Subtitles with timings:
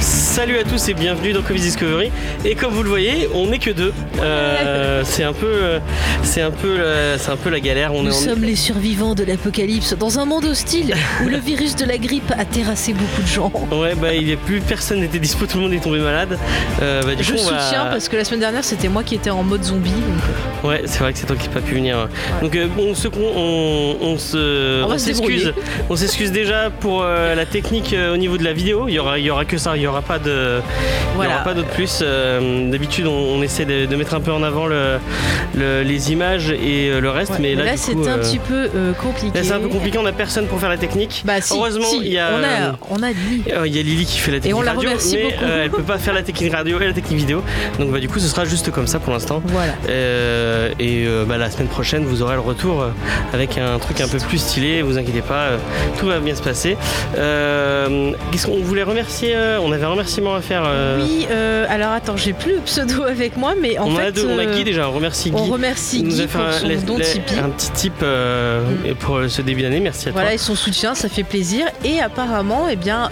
[0.00, 2.10] Salut à tous et bienvenue dans Comics Discovery.
[2.44, 3.92] Et comme vous le voyez, on n'est que deux.
[4.20, 5.78] Euh, c'est un peu, euh,
[6.22, 7.94] c'est un peu, la- c'est un peu la galère.
[7.94, 11.38] On Nous est en- sommes les survivants de l'apocalypse dans un monde hostile où le
[11.38, 13.52] virus de la grippe a terrassé beaucoup de gens.
[13.70, 16.38] Ouais, bah il y a plus personne n'était dispo, tout le monde est tombé malade.
[16.82, 19.02] Euh, bah, du Je coup, on va- soutiens parce que la semaine dernière c'était moi
[19.04, 19.90] qui étais en mode zombie.
[19.90, 22.08] donc, Ouais, c'est vrai que c'est toi qui n'as pas pu venir.
[22.42, 25.52] Donc euh, bon, on se, on, on se, On s'excuse.
[25.88, 28.86] On s'excuse déjà pour euh, la technique euh, au niveau de la vidéo.
[28.88, 29.74] Il y aura, il y aura que ça.
[29.76, 31.34] Il y aura pas de, il y Voilà.
[31.36, 32.00] aura pas d'autre plus.
[32.02, 34.98] Euh, D'habitude, on, on essaie de, de mettre un peu en avant le,
[35.56, 37.38] le- les images et euh, le reste, ouais.
[37.40, 38.68] mais là, coup, un euh, petit peu
[39.00, 39.42] compliqué.
[39.42, 39.98] c'est un peu compliqué.
[39.98, 41.22] On n'a personne pour faire la technique.
[41.24, 43.44] Bah si, Heureusement, si, il y a, on a, on a Lily.
[43.66, 45.44] Il y a Lily qui fait la technique on la radio, remercie mais beaucoup.
[45.62, 47.42] elle peut pas faire la technique radio et la technique vidéo.
[47.78, 49.42] Donc bah, du coup, ce sera juste comme ça pour l'instant.
[49.46, 49.72] Voilà.
[50.80, 52.86] Et bah, la semaine prochaine, vous aurez le retour
[53.32, 54.82] avec un truc un peu plus stylé.
[54.82, 55.50] Vous inquiétez pas,
[55.98, 56.76] tout va bien se passer.
[57.18, 60.62] Euh, Qu'est-ce qu'on voulait remercier On avait un remerciement à faire.
[60.66, 64.06] euh, Oui, euh, alors attends, j'ai plus le pseudo avec moi, mais en on, fait,
[64.06, 64.88] a deux, on a euh, Guy déjà.
[64.88, 65.36] On remercie Guy.
[65.40, 67.38] on remercie Il nous Guy a fait pour un, son la- don la- Tipeee.
[67.38, 68.94] un petit tip Mm.
[69.00, 69.80] pour ce début d'année.
[69.80, 70.20] Merci à toi.
[70.20, 71.66] Voilà, et son soutien, ça fait plaisir.
[71.84, 73.10] Et apparemment, eh bien,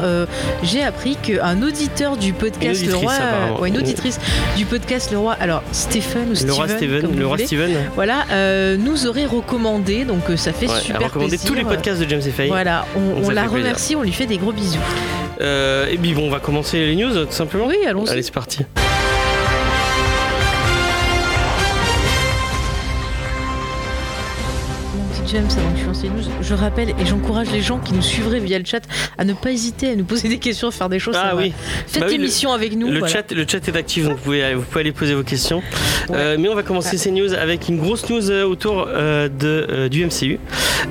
[0.62, 3.12] j'ai appris qu'un auditeur du podcast Le Roi,
[3.60, 4.18] ouais, une auditrice
[4.56, 7.70] du podcast Le Roi, alors Stéphane ou le roi Steven, le roi Steven.
[7.94, 8.24] voilà,
[8.78, 11.48] nous aurait recommandé, donc ça fait Ouais, a super recommandé plaisir.
[11.48, 12.48] tous les podcasts de James et Faye.
[12.48, 14.78] Voilà, on, la remercie, on lui fait des gros bisous.
[15.42, 17.66] Euh, et puis bon, on va commencer les news tout simplement.
[17.66, 18.10] Oui, allons-y.
[18.10, 18.60] Allez, c'est parti.
[25.32, 28.82] James, avant news, je rappelle et j'encourage les gens qui nous suivraient via le chat
[29.16, 31.16] à ne pas hésiter à nous poser des questions, à faire des choses.
[31.18, 31.54] Ah oui.
[31.86, 32.88] Faites Bah oui, l'émission avec nous.
[32.90, 33.14] Le, voilà.
[33.14, 35.62] chat, le chat est actif, donc vous pouvez, vous pouvez aller poser vos questions.
[36.10, 39.66] Euh, mais on va commencer ces news avec une grosse news euh, autour euh, de,
[39.70, 40.38] euh, du MCU.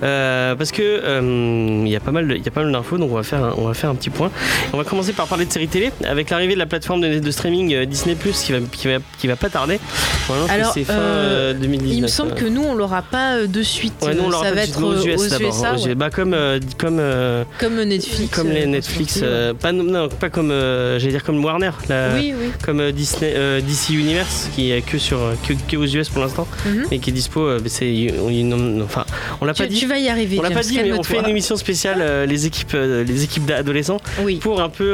[0.01, 3.75] Parce que il y a pas mal d'infos, donc on va, faire un, on va
[3.75, 4.31] faire un petit point.
[4.73, 7.31] On va commencer par parler de séries télé, avec l'arrivée de la plateforme de, de
[7.31, 9.79] streaming Disney Plus qui va, qui, va, qui va pas tarder.
[10.27, 11.95] Normalement, Alors, c'est fin 2019.
[11.95, 12.35] Il me semble euh.
[12.35, 13.93] que nous, on l'aura pas de suite.
[14.01, 15.83] Ouais, l'aura ça pas va être aux US d'abord.
[15.85, 15.95] Ouais.
[15.95, 18.35] bah, comme euh, comme euh, comme Netflix.
[18.35, 21.71] comme les Netflix, euh, pas non pas comme euh, j'allais dire comme Warner.
[21.89, 22.47] la- oui, oui.
[22.63, 26.85] comme Disney, DC Universe qui est que sur que, que aux US pour l'instant Mhm.
[26.91, 27.47] et qui est dispo.
[27.67, 29.05] c'est on- on- enfin
[29.41, 29.79] on l'a pas Tu, dit.
[29.79, 30.37] tu vas y arriver.
[30.39, 33.45] On l'a pas James, dit, mais on fait une émission spéciale les équipes les équipes
[33.45, 34.37] d'adolescents Oui.
[34.37, 34.91] pour un peu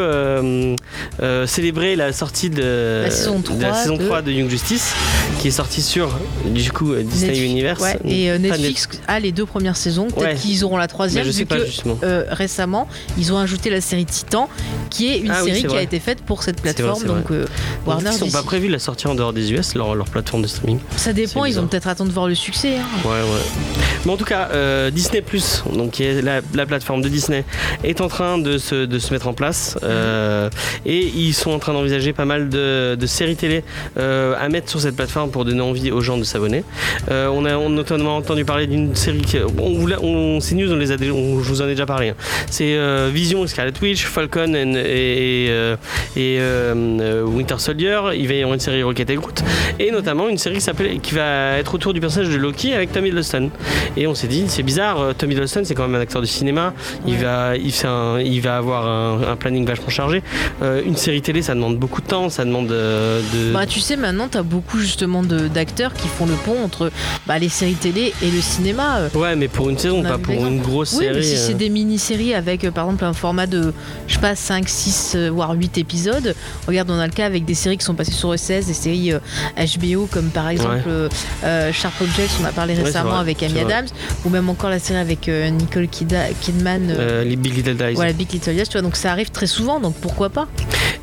[1.45, 4.93] célébrer la sortie de La saison de la 3 saison de- 3 de Young Justice
[5.39, 6.09] qui est sortie sur
[6.45, 7.81] du coup Disney Netflix- Universe.
[7.81, 8.87] Ouais, et Netflix
[9.27, 10.07] les deux premières saisons.
[10.07, 10.35] Peut-être Ouais.
[10.35, 11.25] qu'ils auront la Mais troisième.
[11.25, 11.97] je sais pas que justement.
[12.03, 14.49] euh, récemment, ils ont ajouté la série Titan,
[14.89, 17.03] qui est une Ah oui, série qui a été faite pour cette plateforme.
[17.03, 17.07] vrai.
[17.21, 17.45] donc euh,
[17.85, 20.47] Warner, Ils n'ont pas prévu la sortie en dehors des US, leur, leur plateforme de
[20.47, 20.79] streaming.
[20.95, 21.45] ça dépend.
[21.45, 21.67] Ils bizarre.
[21.67, 22.75] peut-être attendre de voir le succès.
[22.77, 22.85] hein.
[23.07, 23.81] Ouais, ouais.
[24.05, 27.43] Mais en tout cas, euh, Disney Plus, donc qui est la, la plateforme de Disney,
[27.83, 29.77] est en train de se, de se mettre en place.
[29.83, 30.49] euh,
[30.85, 33.63] et ils sont en train d'envisager pas mal de, de séries télé
[33.97, 36.63] euh, à mettre sur cette plateforme pour donner envie aux gens de s'abonner.
[37.11, 39.16] Euh, on a on a notamment entendu parler d'une série.
[39.21, 42.09] Qui- on, vous on- on les a on- je vous en ai déjà parlé.
[42.09, 42.15] hein.
[42.49, 45.75] C'est euh, Vision et Scarlet Witch, Falcon and- et, et, euh,
[46.17, 47.99] euh, Winter Soldier.
[48.15, 49.43] Il va y avoir une série Rocket et Groot.
[49.79, 52.91] Et notamment une série qui, s'appelle- qui va être autour du personnage de Loki avec
[52.91, 53.49] Tom Hiddleston.
[53.95, 56.73] Et on s'est dit, c'est bizarre, Tom Hiddleston, c'est quand même un acteur de cinéma.
[57.05, 57.21] Il, Ouais.
[57.23, 60.21] va, il, un- il va avoir un, un planning vachement chargé.
[60.61, 63.51] Euh, une série télé, ça demande beaucoup de temps, ça demande de.
[63.53, 66.91] Bah, tu sais, maintenant, tu as beaucoup justement de- d'acteurs qui font le pont entre
[67.27, 68.96] bah, les séries télé et le cinéma.
[68.97, 69.09] Euh.
[69.15, 71.15] ouais, mais pour une saison, pas pour une grosse Oui, série.
[71.17, 71.43] mais si euh.
[71.47, 73.73] c'est des mini-séries avec euh, par exemple un format de,
[74.07, 76.35] je sais pas, 5, 6, euh, voire 8 épisodes,
[76.67, 79.13] regarde, on a le cas avec des séries qui sont passées sur ESS, des séries
[79.13, 79.19] euh,
[79.57, 80.81] HBO comme par exemple Ouais.
[80.87, 81.09] euh,
[81.43, 83.59] euh, Sharp Objects, on a parlé récemment avec Amy.
[83.59, 83.85] Adams,
[84.25, 86.89] ou même encore la série avec euh, Nicole Kida- Kidman.
[86.91, 87.93] euh, Euh, les Big Little Lies.
[87.95, 90.47] Voilà, Big Little Lies, tu vois, donc ça arrive très souvent, donc pourquoi pas?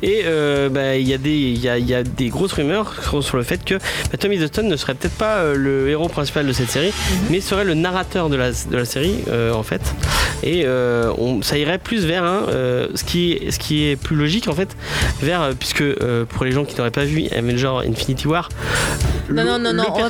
[0.03, 3.23] Et euh, bah, il y, a des- y, a, y a des grosses rumeurs sur,
[3.23, 6.45] sur le fait que bah, Tom Hiddleston ne serait peut-être pas euh, le héros principal
[6.45, 6.93] de cette série,
[7.29, 9.81] mais serait le narrateur de la, de la série euh, en fait.
[10.43, 14.15] Et euh, on- ça irait plus vers un, euh, ce, qui, ce qui est plus
[14.15, 14.75] logique en fait,
[15.21, 15.83] vers, puisque
[16.29, 18.49] pour les gens qui n'auraient pas vu Avenger Infinity War,
[19.29, 20.09] Non, non, non, non, on, ne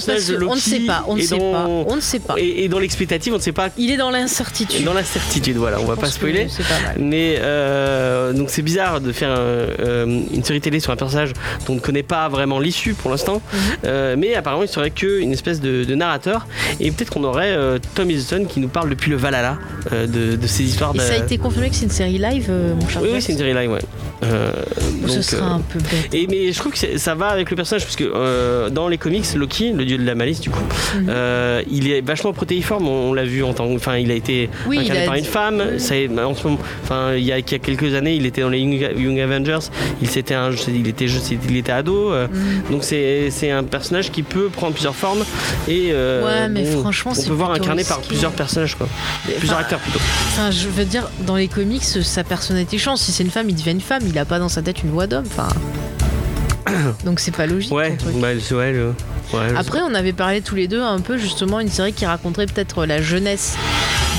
[0.59, 2.35] sait pas, on ne sait pas, on ne sait pas.
[2.37, 3.69] Et, et dans l'expectative, on ne sait pas.
[3.77, 4.83] Il est dans l'incertitude.
[4.83, 6.45] Dans l'incertitude, voilà, on va pas spoiler.
[6.45, 6.99] Pas.
[6.99, 7.35] Mais
[8.33, 11.31] donc c'est bizarre de faire un, une série télé sur un personnage
[11.65, 13.41] dont on ne connaît pas vraiment l'issue pour l'instant.
[13.83, 14.15] Mhm.
[14.17, 16.47] Mais apparemment il serait qu'une espèce de, de narrateur.
[16.79, 19.57] Et peut-être qu'on aurait euh, Tom Hiddleston qui nous parle depuis le Valhalla
[19.91, 21.03] euh, de, de ces histoires Et de.
[21.03, 23.31] ça a été confirmé que c'est une série live, euh, mon cher Oui, oui, c'est
[23.33, 23.81] une série live, ouais.
[24.23, 24.51] Euh,
[25.03, 26.13] Ou Ce donc, sera un peu bête.
[26.13, 29.25] et mais je trouve que ça va avec le personnage parce que dans les comics,
[29.35, 30.63] Loki, le dieu de la malice du coup,
[30.95, 31.11] Mhm.
[31.69, 32.87] il est vachement protéiforme.
[32.87, 35.25] On, on l'a vu en tant, enfin, il a été Oui, incarné a par une
[35.25, 35.77] femme.
[35.79, 35.95] Ça
[36.25, 38.49] en ce moment, enfin, il y, a, il y a quelques années, il était dans
[38.49, 39.67] les Young, Young Avengers.
[40.01, 40.35] Il s'était,
[40.69, 42.09] il était, juste- il était ado.
[42.11, 42.71] Mhm.
[42.71, 45.23] donc c'est, un personnage qui peut prendre plusieurs formes
[45.67, 48.87] et Ouais, mais bon, franchement, on peut voir incarné par plusieurs personnages quoi,
[49.37, 49.99] plusieurs acteurs plutôt.
[50.29, 52.99] Enfin, je veux dire, dans les comics, sa personnalité change.
[52.99, 54.03] Si c'est une femme, il devient une femme.
[54.07, 55.25] Il a pas dans sa tête une voix d'homme.
[55.27, 55.47] Enfin,
[57.05, 57.71] donc c'est pas logique.
[57.71, 58.15] Ouais, truc.
[58.15, 58.93] bah, ouais, le-
[59.33, 62.45] ouais, Après, on avait parlé tous les deux un peu justement une série qui raconterait
[62.47, 63.55] peut-être la jeunesse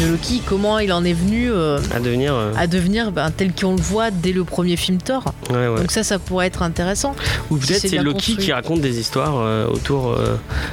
[0.00, 2.34] de Loki, comment il en est venu euh, à devenir.
[2.34, 5.24] euh, à devenir ben, tel qu'on le voit dès le premier film Thor.
[5.50, 5.78] ouais, ouais.
[5.80, 7.14] Donc ça, ça pourrait être intéressant
[7.50, 8.36] Ou peut-être c'est Loki construit.
[8.36, 10.16] qui raconte des histoires euh, autour,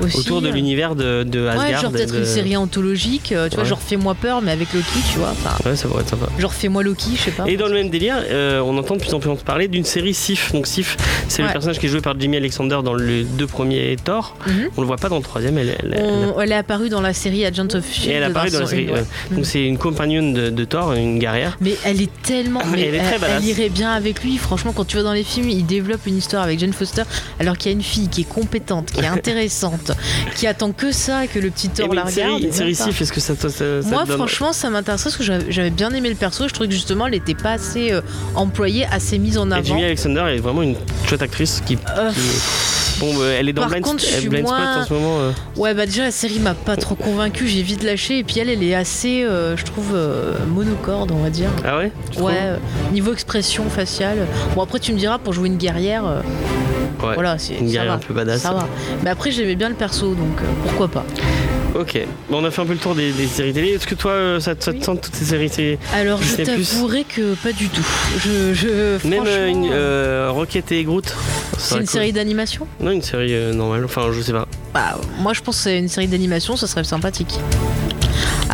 [0.02, 0.18] aussi.
[0.18, 1.66] autour de l'univers de, de Asgard.
[1.66, 4.86] Ouais, genre peut-être de- une série anthologique, tu vois, genre fais-moi peur, mais avec Loki,
[5.12, 5.34] tu vois.
[5.66, 6.26] Ouais, ça pourrait être sympa.
[6.38, 7.46] genre fais-moi Loki, je sais pas.
[7.48, 8.18] Et dans le même délire,
[8.66, 10.52] on entend de plus en plus parler d'une série Sif.
[10.54, 10.98] Donc Sif,
[11.30, 14.36] c'est le personnage qui est joué par Jimmy Alexander dans les deux premiers Thor.
[14.48, 14.70] Mhm.
[14.78, 15.58] On le voit pas dans le troisième.
[15.58, 16.04] Elle, elle- elle-
[16.36, 18.12] On- elle est apparue dans la série Agent of et Shield.
[18.16, 18.84] elle apparaît dans la série.
[18.84, 19.04] une, ouais.
[19.32, 21.58] Donc c'est une compagnonne de, de Thor, une guerrière.
[21.62, 22.62] Mais elle est tellement.
[22.62, 23.42] Elle mais est très badass.
[23.44, 24.38] elle irait bien avec lui.
[24.38, 27.04] Franchement, quand tu vas dans les films, il développe une histoire avec Jane Foster,
[27.40, 29.92] alors qu'il y a une fille qui est compétente, qui est intéressante,
[30.36, 32.44] qui attend que ça et que le petit Et Thor oui, la série, regarde.
[32.44, 32.84] une et série pas.
[32.86, 35.70] Sif, est-ce que ça, ça, ça- Moi, te donne- franchement, ça m'intéresserait parce que j'avais
[35.70, 36.48] bien aimé le perso.
[36.48, 38.02] Je trouvais que justement, elle n'était pas assez euh,
[38.36, 39.64] employée, assez mise en Et avant.
[39.64, 40.76] Jimmy Alexander est vraiment une
[41.08, 41.78] chouette actrice qui.
[41.98, 42.20] Euh, qui-
[43.00, 44.94] Bon, bah, elle est dans Par Blind, contre, je suis Blind Spot moins- en ce
[44.94, 45.20] moment.
[45.20, 45.32] euh.
[45.58, 47.48] Ouais, bah déjà, la série m'a pas trop convaincue.
[47.48, 48.20] J'ai vite lâché.
[48.20, 51.50] Et puis elle, elle est assez, euh, je trouve, euh, monocorde, on va dire.
[51.66, 52.58] Ah ouais tu trouves Ouais, euh,
[52.92, 54.20] niveau expression faciale.
[54.56, 56.22] Bon, après, tu me diras, pour jouer une guerrière, euh,
[57.06, 57.16] Ouais.
[57.16, 58.42] voilà, c'est Une ça guerrière va, un peu badass.
[58.42, 58.68] Ça va.
[59.04, 61.04] Mais après, j'aimais bien le perso, donc euh, pourquoi pas.
[61.76, 62.00] Ok,
[62.30, 63.70] bon, on a fait un peu le tour des, des séries télé.
[63.70, 64.84] Est-ce que toi, euh, ça, te- ça te Oui.
[64.84, 67.86] tente toutes ces séries télé Alors, je t'avouerai que pas du tout.
[68.20, 71.16] Je, je Même euh, une, euh, Rocket et Groot
[71.58, 71.88] c'est une cool.
[71.90, 72.68] série d'animation?
[72.80, 73.86] Non, une série euh, normale.
[73.86, 74.48] Enfin, je sais pas.
[74.74, 77.40] Bah, moi, je pense que c'est une série d'animation, ça serait sympathique.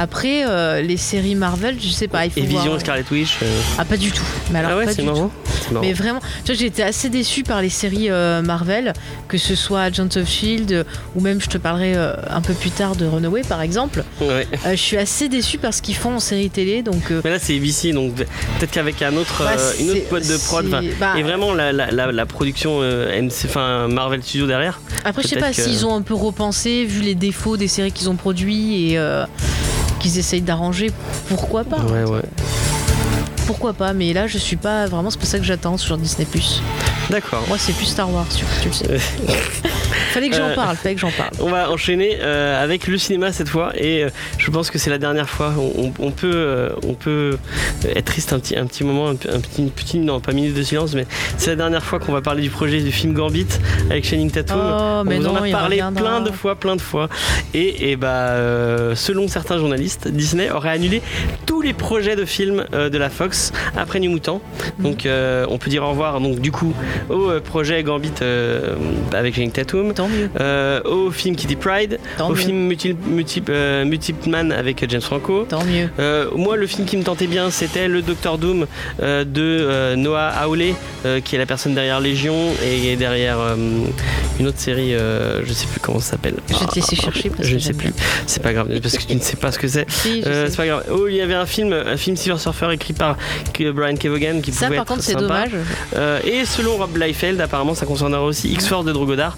[0.02, 2.78] Après, euh, les séries Marvel, je sais pas, il faut Et Vision voir.
[2.78, 3.38] et Scarlet Witch.
[3.44, 4.24] euh, Ah, pas du tout.
[4.52, 5.30] Mais alors, ah ouais, pas c'est du marrant.
[5.72, 5.86] Marrant.
[5.86, 8.94] Mais vraiment, tu vois, j'ai été assez déçue par les séries euh, Marvel,
[9.28, 10.84] que ce soit Agents of Shield euh,
[11.16, 14.04] ou même je te parlerai euh, un peu plus tard de Runaway par exemple.
[14.22, 14.48] Ouais.
[14.66, 17.12] Euh, je suis assez déçue par ce qu'ils font en série télé, donc.
[17.12, 20.28] euh, Mais là, c'est ABC, donc peut-être qu'avec un autre, bah, euh, une autre boîte
[20.28, 20.66] de prod.
[21.00, 24.80] bah, Et vraiment, la, la, la, la production euh, MC, enfin, Marvel Studios derrière.
[25.04, 27.92] Après, je sais pas que- s'ils ont un peu repensé, vu les défauts des séries
[27.92, 29.26] qu'ils ont produits et euh,
[30.00, 30.92] qu'ils essayent d'arranger.
[31.28, 32.22] Pourquoi pas Ouais, ouais.
[33.46, 35.10] Pourquoi pas Mais là, je suis pas vraiment.
[35.10, 36.28] C'est pour ça que j'attends sur Disney
[37.10, 37.44] D'accord.
[37.48, 39.00] Moi, c'est plus Star Wars, tu, tu le sais.
[40.10, 40.76] Fallait que j'en Euh, parle.
[40.76, 41.32] Fallait que j'en parle.
[41.40, 44.90] On va enchaîner euh, avec le cinéma cette fois et euh, je pense que c'est
[44.90, 45.54] la dernière fois.
[45.58, 47.38] On, on- on peut, on peut
[47.84, 50.64] être triste un petit, un petit moment, un, petit, une petite, non pas minute de
[50.64, 51.06] silence, mais
[51.38, 53.48] c'est la dernière fois qu'on va parler du projet du film Gambit
[53.90, 54.58] avec Channing Tatum.
[54.60, 57.10] Oh, on en a parlé plein de fois, plein de fois.
[57.54, 58.36] Et, et bah,
[58.96, 61.02] selon certains journalistes, Disney aurait annulé
[61.46, 64.42] tous les projets de films de la Fox après New Mutant.
[64.78, 64.84] Mhm.
[64.86, 66.20] Donc, euh, on peut dire au revoir.
[66.22, 66.74] Donc, du coup,
[67.10, 68.76] au projet Gambit euh,
[69.14, 69.94] avec Channing Tatum.
[70.00, 70.30] Tant mieux.
[70.40, 72.36] Euh, au film Kitty Pride, Tant au mieux.
[72.38, 75.46] film Multi, Multi, euh, Multiple Man avec James Franco.
[75.50, 75.90] Tant mieux.
[76.00, 78.66] Euh, moi, le film qui me tentait bien, c'était le Docteur Doom
[79.02, 80.74] de Noah Hawley,
[81.26, 82.36] qui est la personne derrière Légion
[82.66, 83.38] et derrière
[84.40, 86.36] une autre série, je sais plus comment ça s'appelle.
[86.50, 87.92] Je te laisser chercher parce Je que ne sais plus.
[88.26, 89.86] C'est pas grave, parce que tu ne sais pas ce que c'est.
[90.00, 90.84] Si, je c'est pas grave.
[90.92, 93.18] Oh, il y avait un film, un film Silver Surfer écrit par
[93.54, 95.52] K- Brian Kevogan qui Ça, pouvait par être contre, c'est dommage.
[96.26, 99.38] Et selon Rob Liefeld, apparemment, ça concernera aussi X-Force de Drogodar.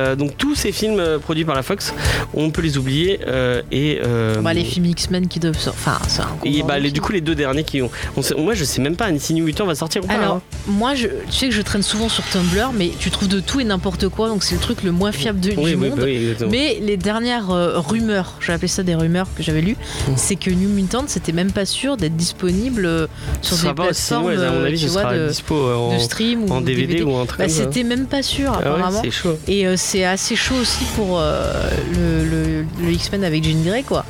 [0.00, 1.92] Euh, donc tous ces films euh, produits par la Fox,
[2.34, 3.20] on peut les oublier.
[3.26, 5.98] euh, et euh, Bah, les films X-Men qui doivent sortir.
[6.04, 7.90] Enfin, et bah, les- du coup, les deux derniers qui ont.
[8.16, 10.14] on sait- moi, je sais même pas si New Mutant va sortir ou pas.
[10.14, 10.42] Alors, hein.
[10.68, 13.60] moi, je, tu sais que je traîne souvent sur Tumblr, mais tu trouves de tout
[13.60, 15.98] et n'importe quoi, donc c'est le truc le moins fiable de- oui, du oui, monde.
[15.98, 16.34] bah oui.
[16.50, 17.48] Mais les dernières
[17.88, 19.76] rumeurs, j'ai appelé ça des rumeurs que j'avais lues,
[20.08, 20.12] Mm.
[20.16, 23.08] c'est que New Mutant c'était même pas sûr d'être disponible
[23.42, 26.44] sur des plateformes à mon avis, tu ce vois, sera de, dispo en, de stream
[26.44, 29.00] ou en DVD, ou un truc Bah, c'était même pas sûr Ah ouais, apparemment.
[29.02, 29.36] c'est chaud.
[29.48, 31.68] et c'est assez chaud aussi pour euh,
[32.80, 34.04] le, X-Men avec Jean Grey quoi.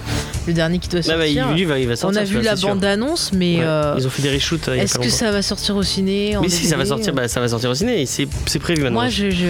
[0.46, 1.52] Le dernier qui doit Ah bah, sortir.
[1.52, 3.62] lui, va- il va On a vu la bande-annonce, mais Ouais.
[3.64, 4.68] euh, Ils ont fait des reshoots.
[4.68, 7.40] euh, est-ce que ça va sortir au ciné Mais si, ça va sortir, bah, ça
[7.40, 8.04] va sortir au ciné.
[8.06, 8.26] C'est
[8.58, 9.00] prévu maintenant.
[9.00, 9.46] Moi, je, je-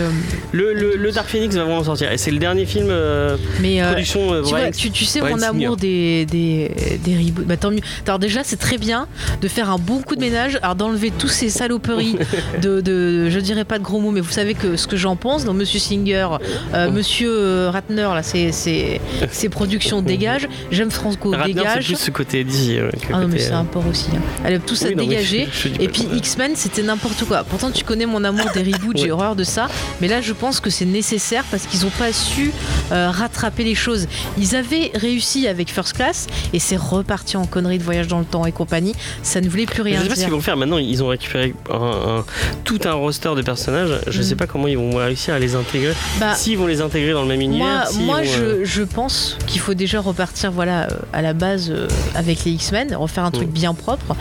[0.52, 2.10] le, le, le Dark Phoenix va vraiment sortir.
[2.12, 5.20] Et c'est le dernier film euh, mais euh, production euh, tu, vois, tu, tu sais
[5.20, 6.70] Brian mon amour des, des,
[7.04, 7.44] des reboots.
[7.46, 7.80] Bah tant mieux.
[8.06, 9.06] Alors déjà c'est très bien
[9.40, 12.16] de faire un bon coup de ménage, alors d'enlever tous ces saloperies
[12.62, 15.16] de, de, je dirais pas de gros mots, mais vous savez que ce que j'en
[15.16, 15.44] pense.
[15.44, 16.26] Donc Monsieur Singer,
[16.74, 20.48] euh, Monsieur euh, Ratner là, ses productions dégagent.
[20.80, 21.84] J'aime Franco Ratner, c'est dégage.
[21.84, 22.78] plus ce côté DC.
[22.78, 24.06] euh, Ah non mais c'est euh, un port aussi.
[24.16, 24.20] hein.
[24.46, 25.46] Elle a tout ça oui, dégagé.
[25.52, 27.44] je- je Et puis X-Men, c'était n'importe quoi.
[27.44, 29.10] Pourtant, tu connais mon amour des reboots, j'ai Ouais.
[29.10, 29.68] horreur de ça.
[30.00, 32.50] Mais là, je pense que c'est nécessaire parce qu'ils n'ont pas su
[32.92, 34.06] euh, rattraper les choses.
[34.38, 38.24] Ils avaient réussi avec First Class et c'est reparti en connerie de voyage dans le
[38.24, 38.94] temps et compagnie.
[39.22, 40.78] Ça ne voulait plus Je rien sais pas ce qu'ils vont faire maintenant.
[40.78, 41.74] Ils ont récupéré un-
[42.20, 42.24] un-
[42.64, 44.00] tout un roster de personnages.
[44.06, 44.24] Je Mhm.
[44.24, 45.92] sais pas comment ils vont réussir à les intégrer.
[46.18, 47.66] Bah, S'ils vont les intégrer dans le même univers.
[47.96, 51.32] moi, moi vont, euh, je, je pense qu'il faut déjà repartir voilà, euh, à la
[51.32, 53.52] base euh, avec les X-Men, refaire un truc Mm.
[53.52, 54.14] bien propre.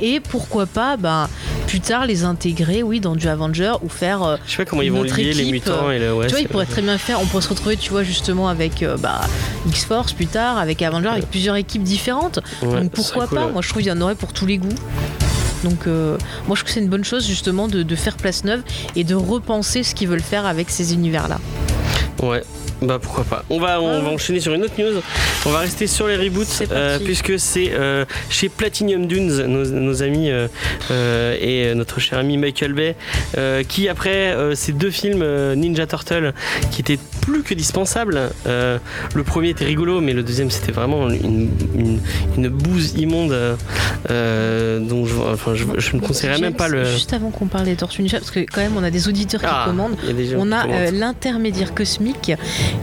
[0.00, 1.28] Et pourquoi pas, ben,
[1.66, 4.22] plus tard, les intégrer, oui, dans du Avenger ou faire.
[4.22, 6.14] euh, Je sais pas comment ils vont lier les équipe, mutants et le.
[6.14, 7.20] Ouais, tu vois, ils pourraient très bien faire.
[7.20, 9.20] On pourrait se retrouver, tu vois, justement avec bah,
[9.66, 12.40] X-Force plus tard, avec Avenger, avec plusieurs équipes différentes.
[12.62, 13.48] ouais, Donc pourquoi cool, pas.
[13.48, 14.68] Moi, je trouve qu'il y en aurait pour tous les goûts.
[15.64, 18.44] Donc, euh, moi, je trouve que c'est une bonne chose, justement, de, de faire place
[18.44, 18.62] neuve
[18.94, 21.38] et de repenser ce qu'ils veulent faire avec ces univers-là.
[22.22, 22.42] Ouais.
[22.82, 23.44] Bah pourquoi pas.
[23.48, 24.02] On va, on Ouais.
[24.02, 25.00] va enchaîner sur une autre news.
[25.46, 30.02] On va rester sur les reboots euh, puisque c'est euh, chez Platinum Dunes, nos, nos
[30.02, 32.96] amis euh, et notre cher ami Michael Bay,
[33.68, 36.32] qui après ces deux films Ninja Turtle,
[36.70, 38.30] qui étaient plus que dispensables.
[38.46, 42.00] le premier était rigolo, mais le deuxième c'était vraiment une, une,
[42.36, 43.30] une bouse immonde.
[44.08, 46.84] dont je, enfin, je, je ne conseillerais même pas le.
[46.84, 49.40] Juste avant qu'on parle des Tortues Ninja, parce que quand même, on a des auditeurs
[49.40, 49.96] qui Ah, commandent.
[50.04, 52.32] a On a l'intermédiaire cosmique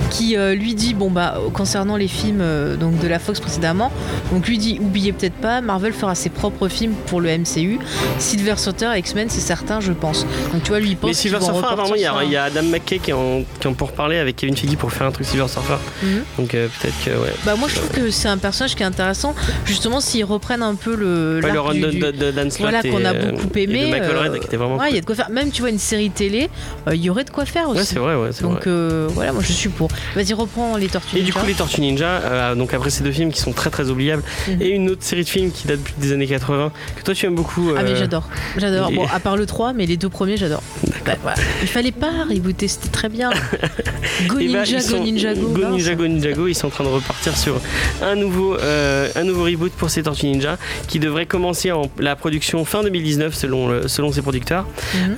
[0.10, 3.92] qui euh, lui dit bon bah concernant les films euh, donc de la Fox précédemment
[4.32, 7.80] donc lui dit oubliez peut-être pas Marvel fera ses propres films pour le MCU
[8.20, 11.40] Silver Surfer X-Men c'est certain je pense donc tu vois lui il pense Mais Silver
[11.42, 13.68] Surfer, apparemment, il y, a- repartir il y a Adam McKay qui est en, qui
[13.68, 15.76] en pour parler avec Kevin Feige pour faire un truc Silver Surfer.
[16.00, 16.24] sur- Mhm.
[16.38, 17.34] Donc euh, peut-être que, ouais.
[17.46, 19.34] bah moi je trouve que c'est un personnage qui est intéressant
[19.66, 23.04] justement s'ils reprennent un peu le Ouais, le run du- de, Dan Slott voilà qu'on
[23.06, 25.50] a beaucoup aimé Red qui était vraiment ouais il y a de quoi faire même
[25.52, 26.50] tu vois une série télé
[26.92, 29.08] il y aurait de quoi faire aussi Ouais, c'est vrai, ouais, donc vrai.
[29.14, 31.40] voilà moi je suis pour vas-y reprends les Tortues Et du Ninja.
[31.40, 34.24] coup, les Tortues Ninja, euh, donc après ces deux films qui sont très très oubliables,
[34.48, 34.62] Mhm.
[34.62, 37.26] et une autre série de films qui date depuis des années 80, que toi tu
[37.26, 37.72] aimes beaucoup.
[37.78, 38.28] Ah mais euh, j'adore,
[38.58, 38.92] j'adore.
[38.92, 40.62] Bon, à part le 3, mais les deux premiers, j'adore.
[41.06, 41.38] Bah, voilà.
[41.62, 43.30] Il fallait pas rebooter, c'était très bien.
[44.28, 45.48] Go eh ben, Ninja, ils sont- Go Ninja Go.
[45.50, 45.72] Go mince.
[45.72, 47.60] Ninja, Go Ninja Go, ils sont en train de repartir sur
[48.02, 52.16] un nouveau, euh, un nouveau reboot pour ces Tortues Ninja qui devrait commencer en la
[52.16, 54.66] production fin 2019 selon, le- selon ses producteurs.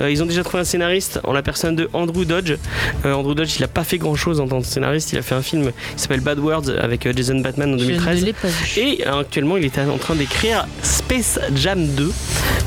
[0.00, 0.08] Mhm.
[0.08, 2.54] Ils ont déjà trouvé un scénariste en la personne de Andrew Dodge.
[3.04, 5.34] Andrew Dodge, il a pas fait grand chose en tant que scénariste, il a fait
[5.34, 8.20] un film qui s'appelle Bad Words avec euh, Jason Batman en Je 2013.
[8.20, 8.80] ne l'ai pas vu.
[8.80, 12.10] Et euh, actuellement, il est en train d'écrire Space Jam 2.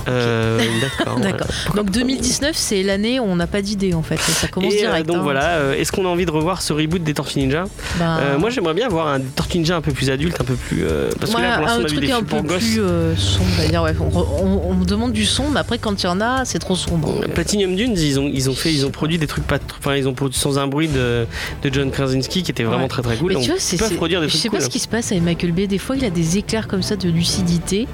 [0.07, 0.59] Euh,
[1.21, 1.48] D'accord.
[1.75, 4.17] Donc 2019, c'est l'année où on n'a pas d'idée en fait.
[4.19, 5.05] Ça commence Et direct.
[5.07, 5.21] donc hein.
[5.24, 7.65] voilà, est-ce qu'on a envie de revoir ce reboot des Tortues Ninja?
[8.00, 10.55] Bah, Euh, Moi j'aimerais bien voir un Tortue Ninja un peu plus adulte, un peu
[10.55, 10.83] plus.
[10.86, 12.57] euh, parce que là pour l'instant on a vu des un films peu pour gosses.
[12.63, 12.81] plus
[13.17, 13.45] sombre.
[13.83, 13.95] Ouais.
[14.00, 16.75] On, on- on demande du son, mais après quand il y en a, c'est trop
[16.75, 17.21] sombre.
[17.33, 20.07] Platinum Dunes, ils ont, ils ont fait, ils ont produit des trucs pas, enfin ils
[20.07, 21.25] ont produit sans un bruit de,
[21.62, 22.88] de John Krasinski qui était vraiment Ouais.
[22.89, 23.33] très très cool.
[23.33, 24.59] Mais tu vois, c'est, peuvent c'est- produire des je sais cool.
[24.59, 25.67] pas ce qui se passe avec Michael Bay.
[25.67, 27.88] Des fois, il a des éclairs comme ça de lucidité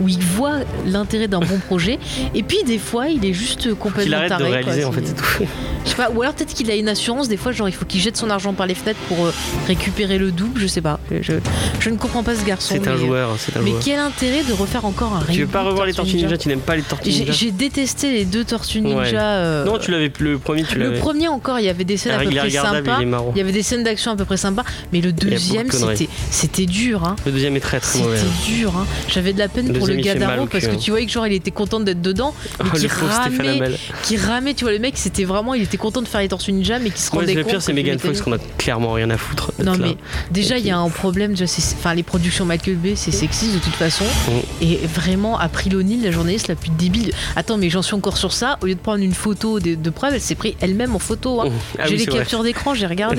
[0.00, 1.98] où il voit l'intérêt d'un bon projet,
[2.34, 4.44] et puis des fois, il est juste complètement arrête de taré.
[4.50, 4.58] quoi.
[4.60, 5.44] réaliser en fait, c'est tout.
[5.84, 7.84] Je sais pas, ou alors peut-être qu'il a une assurance, des fois, genre il faut
[7.84, 9.32] qu'il jette son argent par les fenêtres pour euh,
[9.66, 11.00] récupérer le double, je sais pas.
[11.10, 11.32] Je,
[11.80, 12.74] je ne comprends pas ce garçon.
[12.76, 13.82] C'est un mais, euh, joueur, c'est un Mais joueur.
[13.84, 16.60] quel intérêt de refaire encore un Tu veux pas revoir les Tortues Ninja Tu n'aimes
[16.60, 18.98] pas les Tortues Ninja j'ai détesté les deux Tortues Ninja.
[19.00, 19.10] Ouais.
[19.14, 22.12] euh, Non, tu l'avais le premier, tu le premier encore, il y avait des scènes
[22.12, 22.98] à peu il est près sympas.
[23.34, 26.08] Il y avait des scènes d'action à peu près sympas, mais le de deuxième, c'était
[26.30, 27.04] c'était dur.
[27.04, 27.16] Hein.
[27.26, 28.16] Le deuxième est très très mauvais.
[28.18, 28.76] C'était dur.
[28.76, 28.86] Hein.
[29.08, 30.78] J'avais de la peine Le pour le gars d'Arrow parce que hein.
[30.80, 33.70] tu voyais que genre il était content d'être dedans, mais Ah, qui le ramait,
[34.02, 34.54] qui ramait.
[34.54, 36.90] Tu vois le mec, c'était vraiment, il était content de faire les Tortues Ninja, mais
[36.90, 37.52] qui se rendait le compte.
[37.52, 39.52] pire, c'est Megan Fox qu'on a clairement rien à foutre.
[39.62, 39.96] Non mais
[40.30, 41.34] déjà il y a un problème,
[41.78, 44.64] enfin les productions Michael Bay c'est sexiste de toute façon Mm.
[44.64, 47.12] et vraiment April O'Neil la journaliste la plus débile.
[47.36, 50.14] Attends mais j'en suis encore sur ça, au lieu de prendre une photo de, preuve
[50.14, 51.40] elle s'est pris elle-même en photo.
[51.40, 51.50] hein.
[51.78, 53.11] Ah j'ai les captures d'écran, j'ai regardé.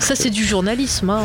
[0.00, 1.22] Ça c'est du journalisme, hein.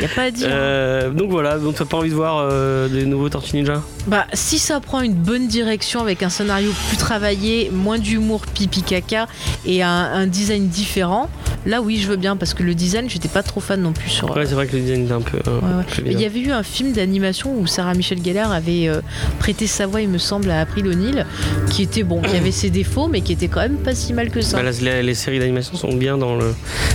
[0.00, 0.48] y a pas à dire.
[0.50, 3.82] Euh, donc voilà, donc t'as pas envie de voir euh, des nouveaux Tortues Ninja?
[4.06, 8.82] Bah si ça prend une bonne direction avec un scénario plus travaillé, moins d'humour pipi
[8.82, 9.26] caca
[9.64, 11.28] et un, un design différent,
[11.66, 14.10] là oui, je veux bien parce que le design, j'étais pas trop fan non plus
[14.10, 14.34] sur.
[14.36, 15.38] Ouais, c'est vrai que le design est un peu.
[15.46, 16.12] euh, Ouais, ouais.
[16.12, 19.00] il y avait eu un film d'animation où Sarah Michelle Gellar avait euh,
[19.38, 21.24] prêté sa voix, il me semble, à April O'Neil,
[21.70, 24.30] qui était bon, qui avait ses défauts, mais qui était quand même pas si mal
[24.30, 24.62] que ça.
[24.62, 26.54] Bah, les, les séries d'animation sont bien dans le.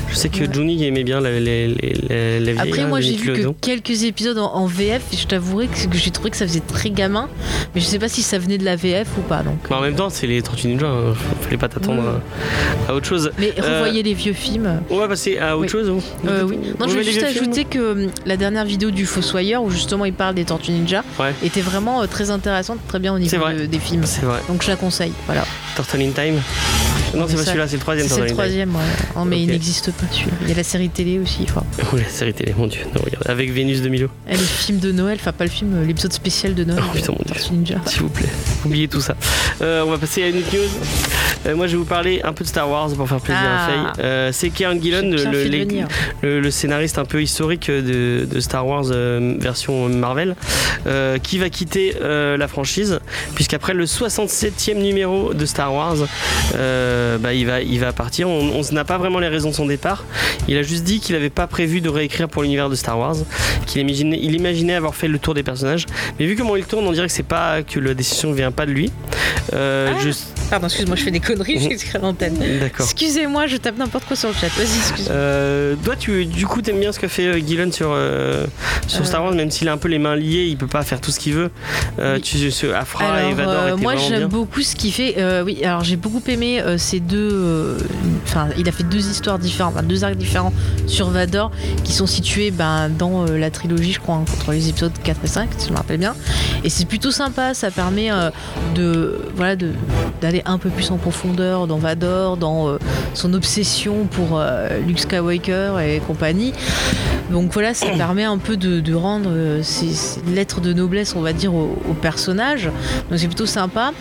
[0.10, 0.50] Je sais que Ouais.
[0.52, 4.38] Johnny aimait bien la, les, la vieille, Après, là, moi, j'ai vu que quelques épisodes
[4.38, 7.28] en, en VF, et je t'avouerai que, que j'ai trouvé que ça faisait très gamin,
[7.76, 9.44] mais je sais pas si ça venait de la VF ou pas.
[9.44, 9.56] Donc.
[9.70, 11.14] Bah, en même temps, c'est les Tortues Ninja, hein.
[11.42, 12.04] fallait pas t'attendre
[12.88, 13.32] à, à autre chose.
[13.40, 14.59] Mais Euh, revoyez les vieux films.
[14.90, 15.70] On va passer à autre Oui.
[15.70, 16.58] chose Euh, oui.
[16.80, 20.06] Non, je vais les juste ajouter que hum, la dernière vidéo du Fossoyeur, où justement
[20.06, 21.34] il parle des Tortues Ninja, Ouais.
[21.44, 24.04] était vraiment euh, très intéressante, très bien au niveau de- des films.
[24.22, 24.40] Vrai.
[24.48, 25.12] Donc je la conseille.
[25.26, 25.46] Voilà.
[25.76, 26.36] Turtle in Time
[27.16, 28.82] Non, c'est pas celui-là, c'est le troisième C'est le troisième, ouais.
[29.16, 30.36] Oh, mais il n'existe pas celui-là.
[30.44, 31.44] Il y a la série télé aussi.
[31.44, 31.64] Enfin,
[31.94, 32.82] Oh, la série télé, mon dieu.
[32.96, 33.24] Non, regarde.
[33.28, 34.08] Avec Vénus de Milo.
[34.28, 36.82] et le film de Noël, enfin pas le film, euh, l'épisode spécial de Noël.
[36.86, 37.76] Oh, putain, mon Dieu.
[37.86, 38.28] S'il vous plaît,
[38.66, 39.16] oubliez tout ça.
[39.62, 40.70] Euh, on va passer à une autre news.
[41.50, 43.64] Euh, moi, je vais vous parler un peu de Star Wars pour faire plaisir Ah.
[43.66, 44.04] à Faye.
[44.06, 45.16] Euh, c'est Kieran Gillen,
[46.22, 50.36] le, scénariste un peu historique de, de Star Wars euh, version Marvel,
[50.88, 53.00] euh, qui va quitter euh, la franchise,
[53.36, 55.96] puisqu'après le 67e numéro de Star Wars,
[56.56, 58.30] euh, bah, il, va, il va partir.
[58.30, 60.04] On n'a pas vraiment les raisons de son départ.
[60.48, 63.16] Il a juste dit qu'il n'avait pas prévu de réécrire pour l'univers de Star Wars,
[63.66, 65.86] qu'il imaginait, il imaginait avoir fait le tour des personnages.
[66.20, 68.66] Mais vu comment il tourne, on dirait que c'est pas que la décision vient pas
[68.66, 68.92] de lui.
[69.54, 70.00] Euh, Ah.
[70.04, 70.10] je-
[70.50, 72.38] Pardon, excuse-moi, je fais des conneries, écrit à l'antenne.
[72.60, 72.86] D'accord.
[72.86, 74.48] Excusez-moi, je tape n'importe quoi sur le chat.
[74.48, 75.16] Vas-y, excuse-moi.
[75.16, 78.46] Euh, toi, tu, du coup, t'aimes bien ce que fait euh, Gillen sur, euh,
[78.88, 79.06] sur.
[79.06, 81.12] Star Wars, même s'il a un peu les mains liées, il peut pas faire tout
[81.12, 81.52] ce qu'il veut.
[81.98, 82.22] Oui.
[82.22, 85.16] tu, ce Afra et Alors, Vador euh, étaient moi j'aime beaucoup ce qu'il fait.
[85.44, 87.78] Oui, alors j'ai beaucoup aimé ces deux.
[88.24, 90.54] Enfin, il a fait deux histoires différentes, enfin, deux arcs différents
[90.88, 91.52] sur Vador
[91.84, 95.28] qui sont situés ben, dans la trilogie, je crois, hein, entre les épisodes 4 et
[95.28, 96.16] 5, si je me rappelle bien.
[96.64, 98.10] Et c'est plutôt sympa, ça permet
[98.76, 99.72] de voilà de
[100.22, 102.78] d'aller un peu plus en profondeur dans Vador, dans euh,
[103.14, 106.54] son obsession pour euh, Luke Skywalker et compagnie.
[107.32, 111.16] Donc voilà, ça permet un peu de, de rendre euh, ces, ces lettres de noblesse,
[111.16, 112.66] on va dire, au, au personnage.
[113.10, 113.92] Donc c'est plutôt sympa.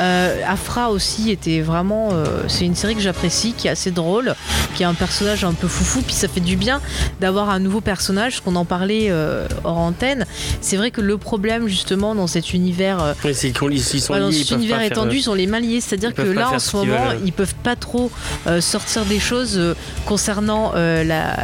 [0.00, 2.10] Euh, Afra aussi était vraiment.
[2.12, 4.34] euh, c'est une série que j'apprécie, qui est assez drôle,
[4.74, 6.02] qui a un personnage un peu foufou.
[6.02, 6.80] Puis ça fait du bien
[7.20, 10.26] d'avoir un nouveau personnage, qu'on en parlait euh, hors antenne.
[10.60, 13.14] C'est vrai que le problème, justement, dans cet univers.
[13.24, 13.52] Oui, c'est
[14.00, 15.80] sont Ouais, dans cet univers étendu, ils sont les mains liées.
[15.80, 17.20] C'est-à-dire que là, en ce ce moment, veulent.
[17.24, 18.10] ils peuvent pas trop
[18.46, 21.36] euh, sortir des choses euh, concernant euh, la.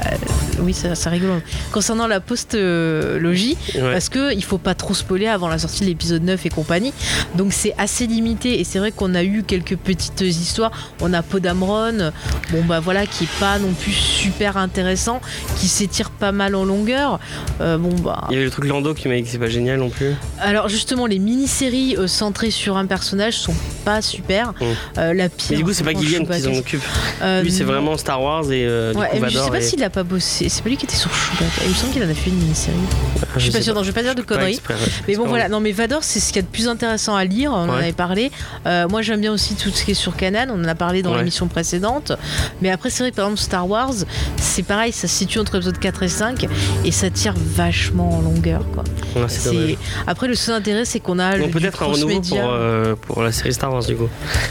[0.60, 1.42] Oui, ça rigole.
[1.72, 3.92] Concernant la postologie, ouais.
[3.92, 6.92] parce que il faut pas trop spoiler avant la sortie de l'épisode 9 et compagnie.
[7.34, 8.60] Donc c'est assez limité.
[8.60, 10.70] Et c'est vrai qu'on a eu quelques petites histoires.
[11.00, 12.12] On a Podamron,
[12.50, 15.20] bon bah voilà, qui est pas non plus super intéressant,
[15.56, 17.18] qui s'étire pas mal en longueur.
[17.58, 18.26] Bon bah.
[18.30, 20.14] Il y avait le truc Lando qui m'a dit que c'est pas génial non plus.
[20.38, 24.52] Alors justement, les mini-séries centrées sur un personnage sont pas super.
[24.60, 25.11] Mm.
[25.12, 25.46] Euh, la pire.
[25.50, 26.82] Mais du coup, c'est pas Gillian qui s'en occupe.
[27.22, 27.72] euh, Lui, c'est non.
[27.72, 30.48] vraiment Star Wars et euh, Ouais, coup, je sais pas et- s'il a pas bossé.
[30.48, 31.62] C'est pas lui qui était sur Chewbacca.
[31.64, 32.76] Il me semble qu'il en a fait une mini-série.
[33.22, 34.52] Ah, Je suis pas sûre, non, je vais pas dire de conneries.
[34.54, 34.74] exprès.
[35.08, 37.24] Mais bon voilà, non mais Vador c'est ce qu'il y a de plus intéressant à
[37.24, 38.30] lire, on en avait parlé.
[38.66, 41.02] Euh, moi j'aime bien aussi tout ce qui est sur Canon, on en a parlé
[41.02, 41.18] dans Ouais.
[41.18, 42.12] l'émission précédente.
[42.60, 43.92] Mais après c'est vrai que par exemple Star Wars,
[44.36, 46.46] c'est pareil, ça se situe entre épisodes 4 et 5
[46.84, 48.84] et ça tire vachement en longueur quoi.
[49.16, 52.94] Ouais, c'est Après le seul intérêt c'est qu'on a du peut-être un renouveau pour, euh,
[53.24, 54.08] la série Star Wars du coup.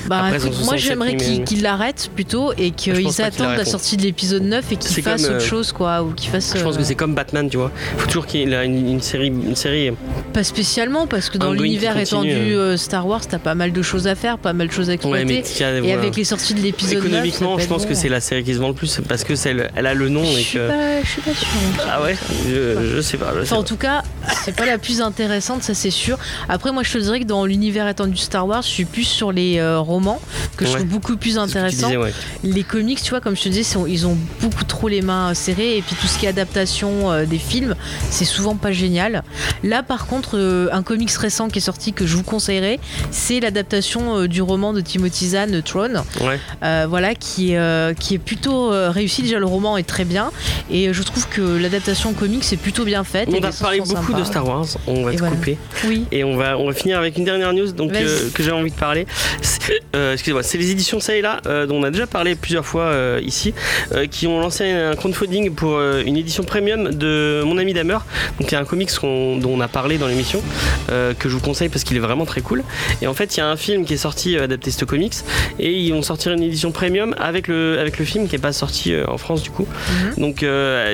[0.08, 3.72] Bah, après, écoute, moi 67 j'aimerais qu'ils qu'ils l'arrêtent plutôt et qu'ils attendent la l'arrêteront.
[3.72, 6.64] sortie de l'épisode 9 et qu'ils fassent autre euh, chose quoi ou qu'ils fassent Je
[6.64, 7.72] pense euh, que c'est comme Batman, tu vois.
[7.98, 9.92] Faut toujours qu'il y ait une, une série, une série.
[10.34, 12.74] Pas spécialement, parce que dans l'univers étendu euh.
[12.74, 14.94] euh, Star Wars, t'as pas mal de choses à faire, pas mal de choses à
[14.94, 15.26] exploiter.
[15.44, 15.44] Ouais,
[15.78, 15.94] Et voilà.
[16.00, 17.90] avec les sorties de l'épisode 9, Économiquement, je pense bon.
[17.90, 19.94] que c'est la série qui se vend le plus parce que c'est le- elle a
[19.94, 20.68] le nom Je et suis que.
[20.68, 21.48] pas, je suis pas sûre.
[21.90, 22.16] Ah ouais?
[22.48, 23.32] Je, je sais pas.
[23.36, 23.68] je sais Enfin, en pas.
[23.68, 24.04] tout cas,
[24.44, 26.18] c'est pas la plus intéressante, ça c'est sûr.
[26.50, 29.32] Après, moi, je te dirais que dans l'univers étendu Star Wars, je suis plus sur
[29.32, 30.20] les euh, romans
[30.58, 30.78] que je Ouais.
[30.78, 31.38] trouve beaucoup plus
[31.90, 32.14] disais, ouais.
[32.44, 35.78] Les comics, tu vois, comme je te disais, ils ont beaucoup trop les mains serrées.
[35.78, 37.76] Et puis tout ce qui est adaptation euh, des films,
[38.10, 39.24] c'est souvent pas génial.
[39.64, 42.80] Là, par contre, euh, un comics récent qui est sorti que je vous conseillerais,
[43.12, 46.04] c'est l'adaptation euh, du roman de Timothy Zahn, Throne.
[46.22, 46.40] Ouais.
[46.64, 49.22] Euh, voilà, qui est, euh, qui est plutôt euh, réussi.
[49.24, 50.32] Déjà, le roman est très bien.
[50.70, 53.30] Et je trouve que l'adaptation comics est plutôt bien faite.
[53.32, 54.42] On a parlé sont beaucoup de sympas.
[54.42, 54.66] Star Wars.
[54.88, 55.36] On va Et te voilà.
[55.36, 55.58] couper.
[55.88, 56.06] Oui.
[56.12, 58.72] Et on va, on va finir avec une dernière news donc, euh, que j'ai envie
[58.72, 59.06] de parler.
[59.42, 62.36] C'est- euh, Excusez-moi, c'est les éditions Ça et là, euh, dont on a déjà parlé
[62.36, 63.54] plusieurs fois euh, ici,
[64.10, 68.00] qui ont lancé un crowdfunding pour une édition premium de Mon ami Damer.
[68.40, 70.42] Donc il y a un comics dont on a parlé dans l'émission,
[70.88, 72.64] que je vous conseille parce qu'il est vraiment très cool.
[73.02, 75.14] Et en fait, il y a un film qui est sorti adapté de ce comics,
[75.60, 78.54] et ils vont sortir une édition premium avec le, avec le film qui n'est pas
[78.54, 79.68] sorti en France du coup.
[80.18, 80.22] Mhm.
[80.24, 80.46] Donc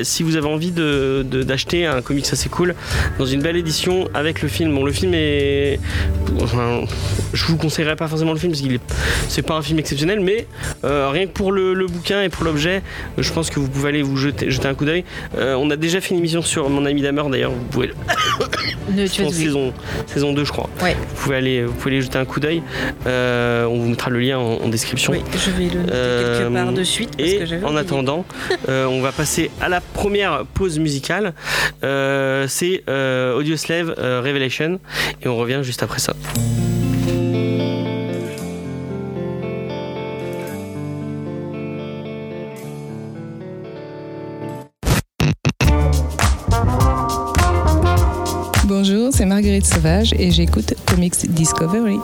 [0.03, 2.75] si vous avez envie de- de- d'acheter un comics assez cool
[3.17, 4.73] dans une belle édition avec le film.
[4.73, 5.79] Bon, le film est.
[6.41, 6.81] Enfin,
[7.33, 8.81] je vous conseillerais pas forcément le film parce qu'il est.
[9.27, 10.47] C'est pas un film exceptionnel, mais
[10.83, 12.81] euh, rien que pour le, le bouquin et pour l'objet,
[13.17, 15.03] je pense que vous pouvez aller vous jeter, jeter un coup d'œil.
[15.37, 17.91] Euh, on a déjà fait une émission sur mon ami Damer d'ailleurs, vous pouvez.
[18.89, 19.73] Ne, tu saison,
[20.05, 20.69] saison 2, je crois.
[20.81, 20.95] Ouais.
[21.09, 22.63] Vous pouvez aller, vous pouvez aller jeter un coup d'œil.
[23.05, 25.11] Euh, on vous mettra le lien en, en description.
[25.11, 28.25] Oui, je vais le noter quelque part de suite parce Et que en attendant,
[28.69, 31.33] on va passer à la première pause musicale.
[31.81, 32.83] C'est
[33.35, 34.79] Audioslave euh, Revelation.
[35.21, 36.13] Et on revient juste après ça.
[48.65, 51.97] Bonjour, c'est Marguerite Sauvage et j'écoute Comics Discovery.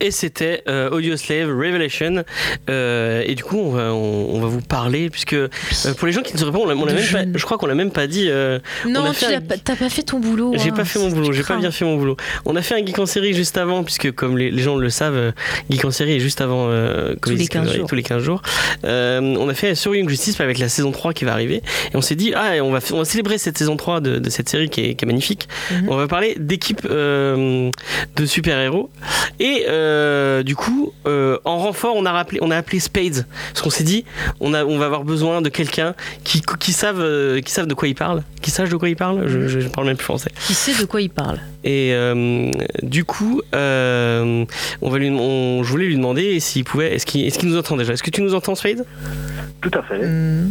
[0.00, 2.24] Et c'était euh, Audioslave Revelation.
[2.68, 5.48] Euh, et du coup, on va, on, on va vous parler, puisque euh,
[5.98, 7.32] pour les gens qui ne sauraient pas, on l'a- on l'a De même pas- jeunes.
[7.36, 8.26] je crois qu'on l'a même pas dit.
[8.28, 10.54] euh, on Non, a tu un- pas- t'as pas fait ton boulot.
[10.56, 10.74] J'ai hein.
[10.74, 12.16] pas fait mon boulot, j'ai pas bien fait mon boulot.
[12.46, 14.90] On a fait un Geek en série juste avant, puisque comme les, les gens le
[14.90, 15.32] savent,
[15.70, 17.88] Geek en série est juste avant euh, Tous les Comics 15 Discovery, jours.
[17.88, 18.42] tous les 15 jours.
[18.84, 21.62] Euh, on a fait sur Young Justice avec la saison 3 qui va arriver.
[21.92, 24.30] Et on s'est dit, ah, on va, on va célébrer cette saison 3 de, de
[24.30, 25.48] cette série qui est, qui est magnifique.
[25.70, 25.88] Mhm.
[25.90, 27.70] On va parler d'équipes euh,
[28.16, 28.90] de super-héros.
[29.40, 29.89] Et euh,
[30.42, 33.26] du coup, euh, en renfort, on a, rappelé, on a appelé Spades.
[33.48, 34.04] Parce qu'on s'est dit,
[34.40, 37.74] on, a, on va avoir besoin de quelqu'un qui, qui, savent, euh, qui savent de
[37.74, 38.22] quoi il parle.
[38.42, 39.28] Qui sache de quoi il parle.
[39.28, 40.30] Je, je, je parle même plus français.
[40.46, 42.50] Qui sait de quoi il parle Et euh,
[42.82, 44.44] du coup, euh,
[44.82, 46.94] on va lui, on, je voulais lui demander s'il pouvait.
[46.94, 47.92] Est-ce qu'il est nous entend déjà?
[47.92, 48.84] Est-ce que tu nous entends, Spade
[49.60, 50.06] Tout à fait.
[50.06, 50.50] Hmm.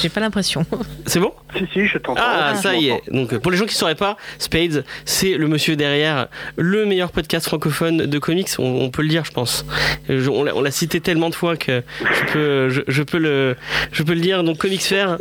[0.00, 0.64] J'ai pas l'impression.
[1.06, 1.32] C'est bon?
[1.56, 2.20] Si, si, je t'entends.
[2.24, 3.02] Ah, Je ça y est.
[3.10, 7.10] Donc, pour les gens qui ne sauraient pas, Spades, c'est le monsieur derrière le meilleur
[7.12, 8.48] podcast francophone de comics.
[8.58, 9.64] On, on peut le dire, je pense.
[10.08, 13.18] Je- on l'a- on l'a cité tellement de fois que je peux, je, je peux
[13.18, 13.56] le,
[13.92, 14.42] je peux le dire.
[14.44, 15.16] Donc, Comics Fair.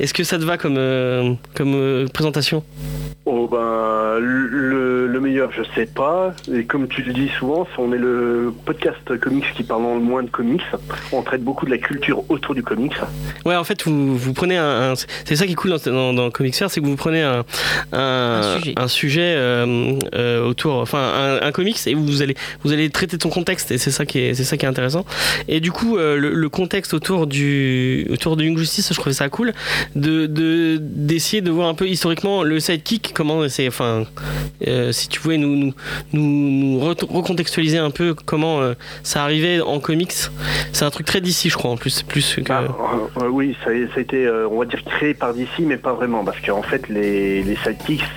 [0.00, 2.64] Est-ce que ça te va comme, euh, comme euh, présentation?
[3.24, 6.34] Oh ben, le, le meilleur, je sais pas.
[6.52, 10.24] Et comme tu le dis souvent, on est le podcast comics qui parle le moins
[10.24, 10.60] de comics.
[11.12, 12.96] On traite beaucoup de la culture autour du comics.
[13.44, 14.90] Ouais, en fait, vous, vous prenez un.
[14.90, 17.22] un- c'est ça qui est cool dans, dans, dans Comics Fair, c'est que vous prenez
[17.22, 17.44] un,
[17.92, 19.34] un, Un sujet.
[19.36, 20.74] euh, euh, autour.
[20.78, 20.98] Enfin,
[21.42, 24.04] un, un comics et vous allez, vous allez traiter de son contexte et c'est ça
[24.04, 25.04] qui est, c'est ça qui est intéressant.
[25.46, 29.14] Et du coup, euh, le, le contexte autour du, autour de Young Justice, je trouvais
[29.14, 29.52] ça cool
[29.94, 33.68] de, de, d'essayer de voir un peu historiquement le sidekick, comment c'est.
[33.68, 34.04] Enfin,
[34.66, 35.72] euh, si tu pouvais nous, nous,
[36.12, 40.12] nous, nous re- recontextualiser un peu comment euh, ça arrivait en comics.
[40.72, 42.02] C'est un truc très d'ici, je crois, en plus.
[42.02, 42.52] Plus que.
[42.52, 42.62] Ah,
[43.22, 46.40] euh, oui, ça, a- été, on va dire, créé par DC, mais pas vraiment, parce
[46.40, 47.56] qu'en fait, les, les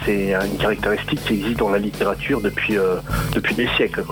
[0.05, 2.77] c'est une caractéristique qui existe dans la littérature depuis,
[3.55, 4.03] des siècles.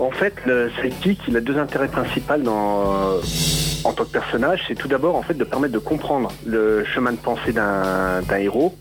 [0.00, 2.34] En fait, le sidekick, il a deux intérêts principaux
[3.84, 4.60] en tant que personnage.
[4.68, 8.76] C'est tout d'abord, en fait, de permettre de comprendre le chemin de pensée d'un héros.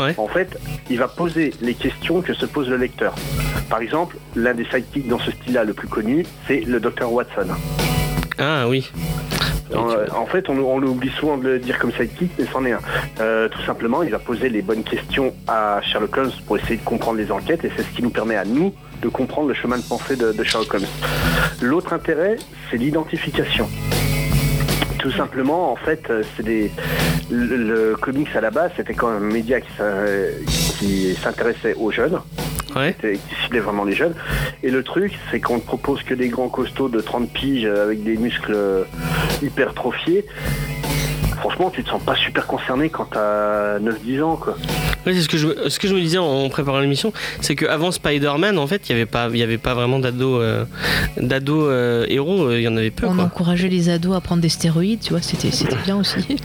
[0.00, 0.14] Ouais.
[0.16, 0.58] En fait,
[0.88, 3.14] il va poser les questions que se pose le lecteur.
[3.68, 7.48] Par exemple, l'un des sidekicks dans ce style-là le plus connu, c'est le docteur Watson.
[8.38, 8.90] Ah oui.
[9.74, 12.64] En, euh, en fait, on, on oublie souvent de le dire comme sidekick, mais c'en
[12.64, 12.80] est un.
[13.20, 16.84] Euh, tout simplement, il va poser les bonnes questions à Sherlock Holmes pour essayer de
[16.84, 19.78] comprendre les enquêtes, et c'est ce qui nous permet à nous de comprendre le chemin
[19.78, 20.86] de pensée de, de Sherlock Holmes.
[21.60, 22.36] L'autre intérêt,
[22.70, 23.68] c'est l'identification.
[25.00, 26.70] Tout simplement, en fait, euh, c'est des
[27.30, 30.04] le, le comics à la base, c'était quand même un média qui, s'a-
[30.78, 32.20] qui s'intéressait aux jeunes
[32.76, 32.94] Ouais.
[33.00, 34.14] qui qui ciblait vraiment les jeunes.
[34.62, 38.04] Et le truc, c'est qu'on ne propose que des grands costauds de 30 piges avec
[38.04, 38.84] des muscles euh,
[39.42, 40.24] hypertrophiés.
[41.40, 44.56] Franchement, tu te sens pas super concerné quand t'as 9-10 ans, quoi.
[45.06, 47.56] Ouais, c'est ce que je me- ce que je me disais en, préparant l'émission, c'est
[47.56, 50.64] qu'avant Spider-Man, en fait, il y avait pas il y avait pas vraiment d'ados euh,
[51.16, 53.24] d'ados euh, héros, euh, il y en avait peu On quoi.
[53.24, 56.36] encourageait les ados à prendre des stéroïdes, tu vois, c'était c'était bien aussi.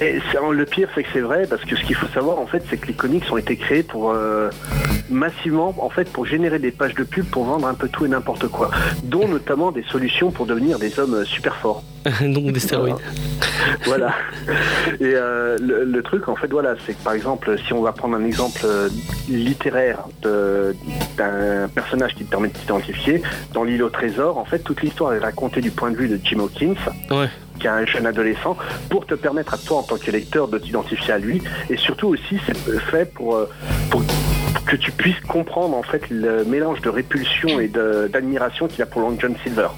[0.00, 2.46] Mais c'est- le pire, c'est que c'est vrai, parce que ce qu'il faut savoir, en
[2.46, 4.48] fait, c'est que les comics ont été créés pour euh,
[5.10, 8.08] massivement, en fait, pour générer des pages de pub pour vendre un peu tout et
[8.08, 8.70] n'importe quoi,
[9.04, 11.82] dont notamment des solutions pour devenir des hommes super forts.
[12.22, 12.96] Donc des stéroïdes.
[13.84, 14.14] voilà.
[15.00, 17.92] Et euh, le, le truc, en fait, voilà, c'est que par exemple, si on va
[17.92, 18.88] prendre un exemple euh,
[19.28, 24.82] littéraire d'un personnage qui te permet de t'identifier, dans l'île au trésor, en fait, toute
[24.82, 26.74] l'histoire est racontée du point de vue de Jim Hawkins,
[27.10, 27.28] Ouais.
[27.58, 28.56] qui est un jeune adolescent,
[28.88, 31.42] pour te permettre à toi, en tant que lecteur, de t'identifier à lui.
[31.68, 33.48] Et surtout aussi, c'est fait pour, euh,
[33.90, 34.02] pour
[34.66, 39.02] que tu puisses comprendre, en fait, le mélange de répulsion et d'admiration qu'il a pour
[39.02, 39.68] Long John Silver.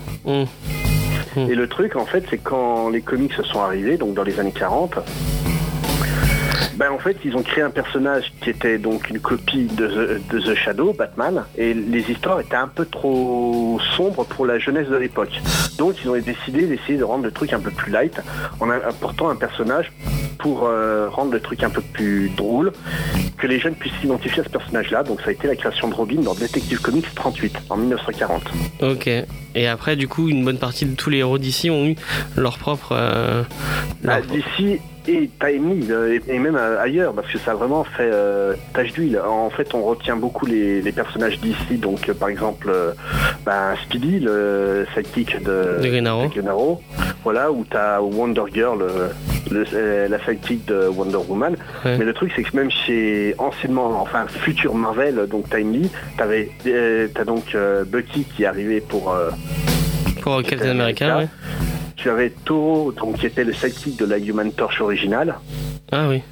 [1.36, 1.50] Hum.
[1.50, 4.38] Et le truc, en fait, c'est quand les comics se sont arrivés, donc dans les
[4.40, 4.98] années 40,
[6.74, 10.32] ben en fait, ils ont créé un personnage qui était donc une copie de The,
[10.32, 14.88] de The Shadow, Batman, et les histoires étaient un peu trop sombres pour la jeunesse
[14.88, 15.40] de l'époque.
[15.78, 18.20] Donc, ils ont décidé d'essayer de rendre le truc un peu plus light
[18.60, 19.92] en apportant un personnage
[20.38, 22.72] pour euh, rendre le truc un peu plus drôle,
[23.38, 25.02] que les jeunes puissent s'identifier à ce personnage-là.
[25.04, 28.42] Donc ça a été la création de Robin dans Detective Comics 38 en 1940.
[28.82, 29.08] Ok.
[29.54, 31.96] Et après, du coup, une bonne partie de tous les héros d'ici ont eu
[32.36, 32.92] leur propre.
[32.92, 33.42] euh,
[34.02, 37.84] leur- Ah, D'ici et Timely euh, et, même euh, ailleurs parce que ça a vraiment
[37.84, 39.18] fait euh, tache d'huile.
[39.26, 41.76] En fait, on retient beaucoup les, les personnages d'ici.
[41.76, 42.92] Donc, euh, par exemple, euh,
[43.44, 46.80] ben, Speedy, le sidekick de, De Arrow.
[47.24, 48.78] Voilà, où t'as Wonder Girl,
[49.50, 51.56] le- euh, la sidekick de Wonder Woman.
[51.84, 51.98] Ouais.
[51.98, 56.50] Mais le truc, c'est que même chez anciennement, enfin futur Marvel, donc Timely, t'avais,
[57.14, 59.14] t'as donc Bucky qui est arrivé pour
[60.20, 61.28] Pour Captain America, ouais.
[61.96, 65.34] Tu avais Toro, donc qui était le sidekick de la Human Torch originale.
[65.90, 66.22] Ah oui.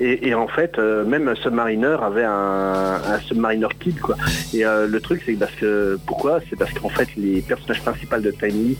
[0.00, 4.16] Et, et en fait, euh, même Submariner avait un, un Submariner Kid, quoi.
[4.54, 6.40] Et euh, le truc, c'est que parce que pourquoi?
[6.48, 8.76] C'est parce qu'en fait, les personnages principaux de Tiny,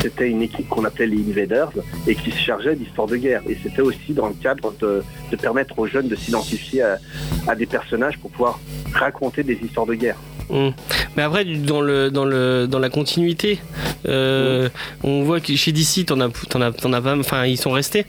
[0.00, 1.70] c'était une équipe qu'on appelait les Invaders
[2.06, 3.42] et qui se chargeait d'histoires de guerre.
[3.48, 6.98] Et c'était aussi dans le cadre de, de permettre aux jeunes de s'identifier à,
[7.46, 8.58] à des personnages pour pouvoir
[8.94, 10.16] raconter des histoires de guerre.
[10.50, 10.70] Mm.
[11.16, 13.60] Mais après, dans, le, dans, le, dans la continuité,
[14.06, 14.68] euh,
[15.02, 17.70] on voit que chez DC, t'en as, t'en as, t'en as pas, enfin, ils sont
[17.70, 18.04] restés.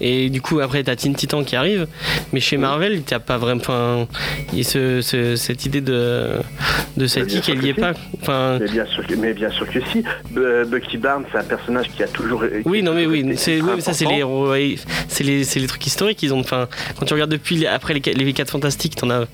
[0.00, 1.86] Et du coup, après, t'as Teen Titan qui arrive.
[2.32, 3.60] Mais chez Marvel, t'as pas vraiment.
[3.60, 4.06] Enfin,
[4.62, 6.30] ce, ce- cette idée de,
[6.96, 7.92] de sûr elle y est pas.
[8.20, 10.04] Enfin, Mais bien sûr que, mais bien sûr que si.
[10.30, 12.42] Bu- Bucky Barnes, c'est un personnage qui a toujours.
[12.42, 14.52] qui oui, non, mais oui, c'est, oui, mais ça, c'est les héros.
[15.08, 16.22] C'est les, c'est les trucs historiques.
[16.22, 19.24] Ils ont, enfin, quand tu regardes depuis, après les, les 4 fantastiques, t'en as.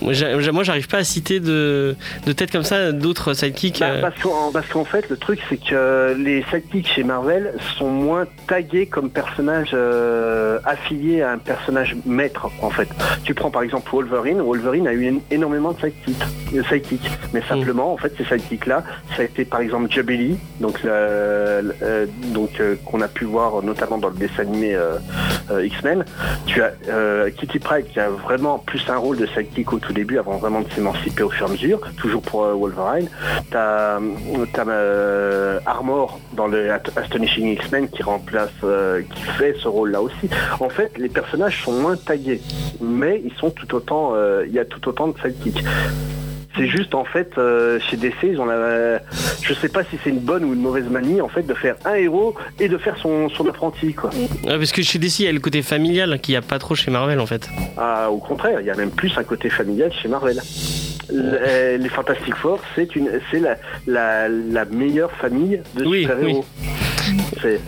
[0.00, 1.94] Moi, j'arrive pas à citer de,
[2.26, 3.80] de tête comme ça d'autres sidekicks.
[3.80, 7.54] Bah, euh, parce qu'en parce qu'en fait, le truc, c'est que les sidekicks chez Marvel
[7.78, 12.88] sont moins tagués comme personnages euh, affiliés à un personnage maître, en fait.
[13.24, 14.42] Tu prends par exemple Wolverine.
[14.42, 17.10] Wolverine a eu une- énormément de sidekicks, de sidekicks.
[17.32, 18.82] Mais simplement, en fait, ces sidekicks-là,
[19.16, 23.62] ça a été par exemple Jubilee, donc, le- euh, donc euh, qu'on a pu voir
[23.62, 24.96] notamment dans le dessin animé euh,
[25.50, 26.04] euh, X-Men.
[26.46, 26.72] Tu as
[27.30, 30.60] Kitty Pryde qui a vraiment plus un rôle de sidekick au tout début, avant vraiment
[30.60, 33.08] de s'émanciper au fur et à mesure, toujours pour Wolverine.
[33.50, 33.98] T'as
[34.68, 40.28] euh, Armor dans le Astonishing X-Men qui remplace, euh, qui fait ce rôle-là aussi.
[40.60, 42.40] En fait, les personnages sont moins tagués,
[42.80, 45.64] mais ils sont tout autant, euh, il y a tout autant de sidekicks.
[46.56, 48.98] C'est juste en fait euh, chez DC ils ont la,
[49.42, 51.76] je sais pas si c'est une bonne ou une mauvaise manie en fait de faire
[51.84, 54.10] un héros et de faire son, son apprenti quoi.
[54.44, 56.58] Ouais, parce que chez DC, il y a le côté familial qu'il n'y a pas
[56.58, 57.48] trop chez Marvel en fait.
[57.78, 60.40] Ah, au contraire, il y a même plus un côté familial chez Marvel.
[61.12, 66.44] Le- les Fantastic Four, c'est une, c'est la, la, la meilleure famille de Oui, super-héros.
[67.42, 67.60] C'est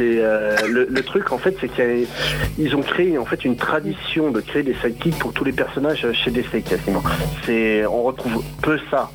[0.00, 4.40] euh, le, le truc en fait, c'est qu'ils ont créé en fait une tradition de
[4.40, 7.02] créer des sidekicks pour tous les personnages chez DC quasiment.
[7.44, 9.10] C'est, on retrouve peu ça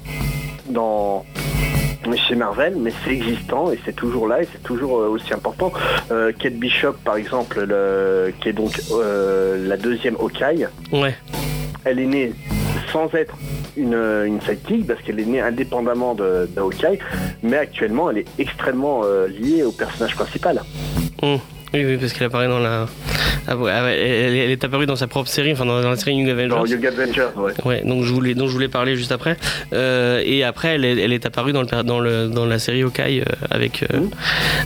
[0.69, 1.25] dans
[2.27, 5.71] chez Marvel, mais c'est existant et c'est toujours là et c'est toujours euh, aussi important.
[6.11, 11.15] Euh, Kate Bishop, par exemple, le- qui est donc euh, la deuxième Hawkeye, Ouais.
[11.85, 12.33] elle est née
[12.93, 13.35] sans être
[13.75, 14.39] une, une
[14.87, 16.99] parce qu'elle est née indépendamment de, Hawkeye,
[17.41, 20.61] mais actuellement elle est extrêmement euh, liée au personnage principal.
[21.21, 21.39] Hum.
[21.73, 22.85] Oui, oui, parce qu'elle apparaît dans la.
[23.47, 25.95] Ah ouais, ah elle, elle est apparue dans sa propre série, enfin dans, dans la
[25.97, 26.71] série Young Dans Avengers.
[26.71, 27.51] Young Avengers, ouais.
[27.65, 29.35] Ouais, donc je voulais, dont je voulais parler juste après.
[29.73, 32.83] Euh, et après, elle est, elle est apparue dans, le, dans, le, dans la série
[32.83, 33.83] Hawkeye euh, avec.
[33.83, 34.09] euh, Mhm.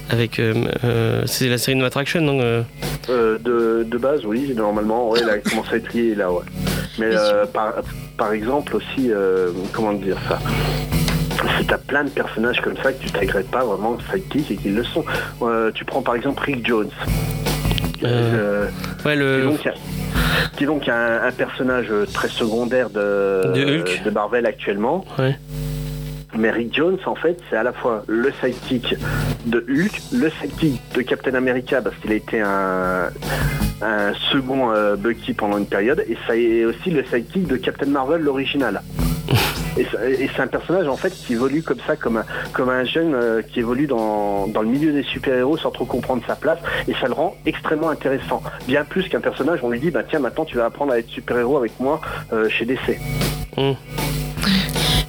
[0.09, 2.41] avec euh, euh, c'est la série de Attraction, donc.
[2.41, 2.61] euh,
[3.09, 6.43] Euh, de, de base, oui, normalement, ouais, elle a commencé à être liée là, ouais.
[6.99, 7.73] Mais euh, par,
[8.17, 10.39] par exemple aussi, euh, comment dire ça?
[11.59, 14.75] Si t'as plein de personnages comme ça que tu t'aggrètes pas vraiment sidekick et qu'ils
[14.75, 15.03] le sont.
[15.41, 16.89] Euh, tu prends par exemple Rick Jones.
[18.03, 18.65] Euh, Euh,
[19.05, 19.43] Ouais, qui est le.
[19.43, 19.69] donc,
[20.57, 24.03] qui est donc un, un personnage très secondaire de, De Hulk.
[24.03, 25.05] de Marvel actuellement.
[25.17, 25.37] Ouais.
[26.37, 28.95] Mais Rick Jones, en fait, c'est à la fois le sidekick
[29.45, 33.09] de Hulk, le sidekick de Captain America, parce qu'il a été un,
[33.81, 37.87] un second euh, Bucky pendant une période, et ça est aussi le sidekick de Captain
[37.87, 38.81] Marvel, l'original.
[39.77, 42.17] Et c'est un personnage en fait qui évolue comme ça, comme
[42.69, 46.59] un, jeune euh, qui évolue dans, le milieu des super-héros sans trop comprendre sa place,
[46.87, 48.41] et ça le rend extrêmement intéressant.
[48.67, 51.09] Bien plus qu'un personnage, on lui dit, bah tiens, maintenant tu vas apprendre à être
[51.09, 52.01] super-héros avec moi
[52.33, 52.99] euh, chez DC.
[53.57, 53.75] Hum.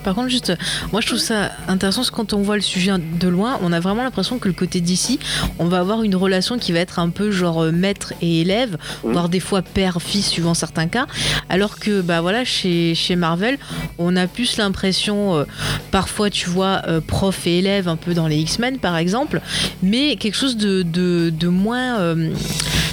[0.05, 0.53] Par contre, juste,
[0.93, 3.73] moi je trouve ça intéressant parce que quand on voit le sujet de loin, on
[3.73, 5.19] a vraiment l'impression que le côté d'ici,
[5.59, 8.77] on va avoir une relation qui va être un peu genre euh, maître et élève,
[9.05, 9.13] Mhm.
[9.13, 11.07] voire des fois père-fils suivant certains cas.
[11.49, 13.59] Alors que bah voilà, chez, chez Marvel,
[13.99, 15.45] on a plus l'impression, euh,
[15.91, 19.41] parfois tu vois, euh, prof et élève un peu dans les X-Men par exemple,
[19.83, 21.99] mais quelque chose de, de, de moins.
[21.99, 22.31] euh,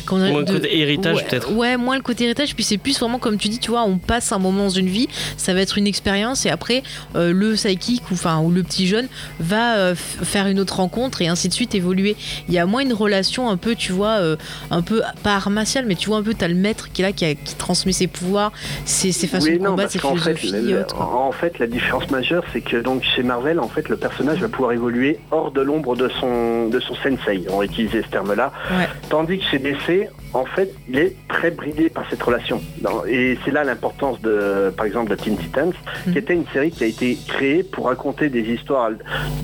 [0.06, 1.52] comment dire, Moins le côté héritage, ouais, peut-être.
[1.54, 2.56] Ouais, moins le côté héritage.
[2.56, 4.88] Puis c'est plus vraiment comme tu dis, tu vois, on passe un moment dans une
[4.88, 6.84] vie, ça va être une expérience et après
[7.16, 9.08] euh, le psychic ou enfin ou le petit jeune
[9.40, 12.16] va euh, faire une autre rencontre et ainsi de suite évoluer.
[12.48, 14.36] Il y a moins une relation un peu, tu vois, euh,
[14.72, 17.06] un peu pas art martial, mais tu vois un peu t'as le maître qui est
[17.06, 18.52] là qui, a- qui transmet ses pouvoirs,
[18.86, 21.02] ses, ses façons Oui, de non, combattre, ses fait, philosophies et autres.
[21.02, 24.48] en fait, la différence majeure, c'est que donc chez Marvel, en fait, le personnage va
[24.48, 27.44] pouvoir évoluer hors de l'ombre de son de son sensei.
[27.50, 28.52] On va utiliser ce terme-là.
[28.72, 28.88] Ouais.
[29.10, 29.95] Tandis que chez DC,
[30.34, 32.62] en fait, il est très bridé par cette relation.
[33.08, 35.74] Et c'est là l'importance de, par exemple, de Teen Titans,
[36.06, 36.12] Mhm.
[36.14, 38.90] qui était une série qui a été créée pour raconter des histoires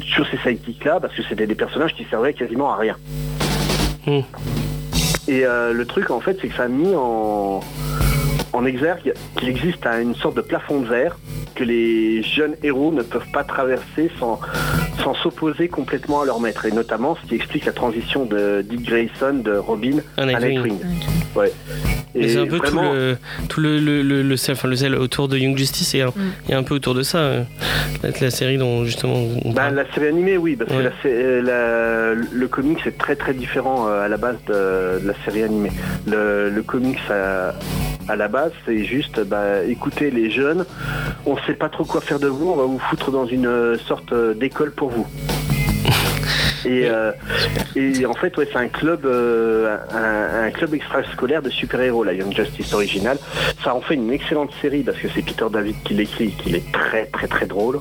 [0.02, 2.96] sur ces sidekicks-là, parce que c'était des personnages qui servaient quasiment à rien.
[4.08, 4.24] Mhm.
[5.28, 7.60] Et euh, le truc, en fait, c'est que ça a mis en,
[8.54, 11.18] en exergue qu'il existe un- une sorte de plafond de verre
[11.56, 14.40] que les jeunes héros ne peuvent pas traverser sans
[15.04, 16.66] sans s'opposer complètement à leur maître.
[16.66, 20.78] Et notamment, ce qui explique la transition de Dick Grayson, de Robin Un à Nightwing.
[21.36, 21.52] Ouais.
[22.14, 24.94] C'est un peu vraiment, tout le tout le, le, le, le sel, enfin, le sel
[24.96, 26.32] autour de Young Justice et un, Mm.
[26.50, 27.18] et un peu autour de ça.
[27.20, 27.44] euh,
[28.20, 30.78] la série dont justement on bah, la série animée, oui, parce Ouais.
[30.78, 35.00] que la euh, la- le comic c'est très très différent euh, à la base de,
[35.02, 35.72] de la série animée.
[36.06, 37.54] Le, le comics à,
[38.12, 40.66] à la base, c'est juste, bah, écoutez les jeunes,
[41.26, 43.78] on sait pas trop quoi faire de vous, on va vous foutre dans une euh,
[43.78, 45.08] sorte euh, d'école pour vous.
[46.66, 47.12] Et, euh,
[47.76, 52.14] et en fait, ouais, c'est un club, euh, un, un club extrascolaire de super-héros, la
[52.14, 53.18] Young Justice original.
[53.64, 56.72] Ça en fait une excellente série parce que c'est Peter David qui l'écrit, qu'il est
[56.72, 57.80] très très très drôle.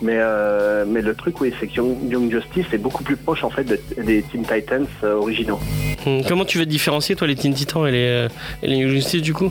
[0.00, 3.42] Mais euh, mais le truc, oui, c'est que Young, Young Justice est beaucoup plus proche
[3.42, 5.58] en fait de- des Teen Titans euh, originaux.
[6.06, 6.20] Mm.
[6.28, 8.28] Comment tu vas te différencier toi les Teen Titans et les, euh,
[8.62, 9.50] et les Young Justice du coup?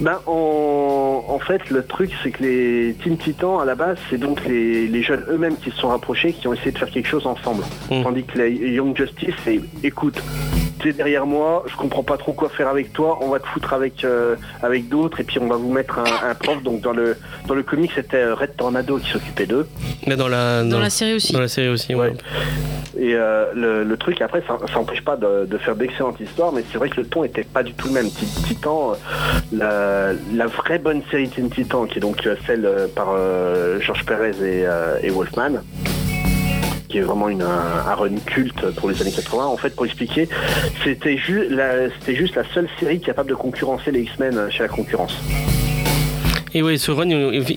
[0.00, 4.18] Ben, en, en fait, le truc, c'est que les Teen Titans, à la base, c'est
[4.18, 7.08] donc les, les jeunes eux-mêmes qui se sont rapprochés, qui ont essayé de faire quelque
[7.08, 7.62] chose ensemble.
[7.90, 8.02] Mm.
[8.02, 10.20] Tandis que les Young Justice, c'est écoute,
[10.84, 13.72] t'es derrière moi, je comprends pas trop quoi faire avec toi, on va te foutre
[13.72, 16.62] avec euh, avec d'autres, et puis on va vous mettre un, un prof.
[16.62, 17.16] Donc dans le
[17.48, 19.66] dans le comic, c'était euh, Red Tornado qui s'occupait d'eux.
[20.06, 21.32] Mais dans la Dans la série aussi.
[21.32, 21.94] dans la série aussi.
[21.94, 22.08] Ouais.
[22.10, 22.16] Ouais.
[22.96, 26.52] Et euh, le, le truc, après, ça, ça empêche pas de, de faire d'excellentes histoires,
[26.52, 28.08] mais c'est vrai que le ton était pas du tout le même.
[28.46, 28.92] Titan,
[29.52, 34.36] la, la vraie bonne série Teen Titan, qui est donc celle par euh, Georges Perez
[34.42, 35.62] et, euh, et Wolfman,
[36.94, 39.46] qui est vraiment une, un, un run culte pour les années 80.
[39.46, 40.28] En fait, pour expliquer,
[40.84, 41.50] c'était juste
[42.36, 45.20] la seule série capable de concurrencer les X-Men chez la concurrence.
[46.54, 47.08] Et ouais, ce run,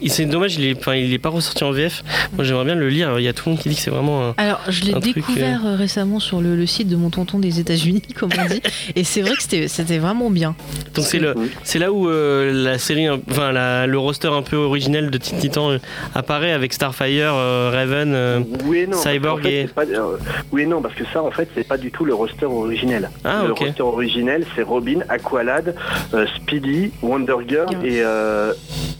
[0.08, 2.04] c'est dommage, il est, enfin, il est pas ressorti en VF.
[2.34, 3.20] Moi, j'aimerais bien le lire.
[3.20, 4.30] Il y a tout le monde qui dit que c'est vraiment.
[4.30, 7.60] un- Alors, je l'ai découvert euh, récemment sur le, le site de mon tonton des
[7.60, 8.62] États-Unis, comme on dit,
[8.96, 10.56] et c'est vrai que c'était- vraiment bien.
[10.96, 11.50] Donc c'est le, Oui.
[11.64, 15.40] c'est là où euh, la série, enfin la- le roster un peu originel de Teen
[15.40, 15.80] Titans euh,
[16.16, 18.14] apparaît avec Starfire, euh, Raven.
[18.14, 18.92] euh, Oui et non.
[18.92, 20.18] parce Cyborg fait, et- pas- euh,
[20.52, 23.10] oui et non, parce que ça, en fait, c'est pas du tout le roster originel.
[23.24, 25.76] Ah, le roster originel, c'est Robin, Aqualad,
[26.14, 27.86] euh, Speedy, Wonder Girl Girl.
[27.86, 28.54] et euh,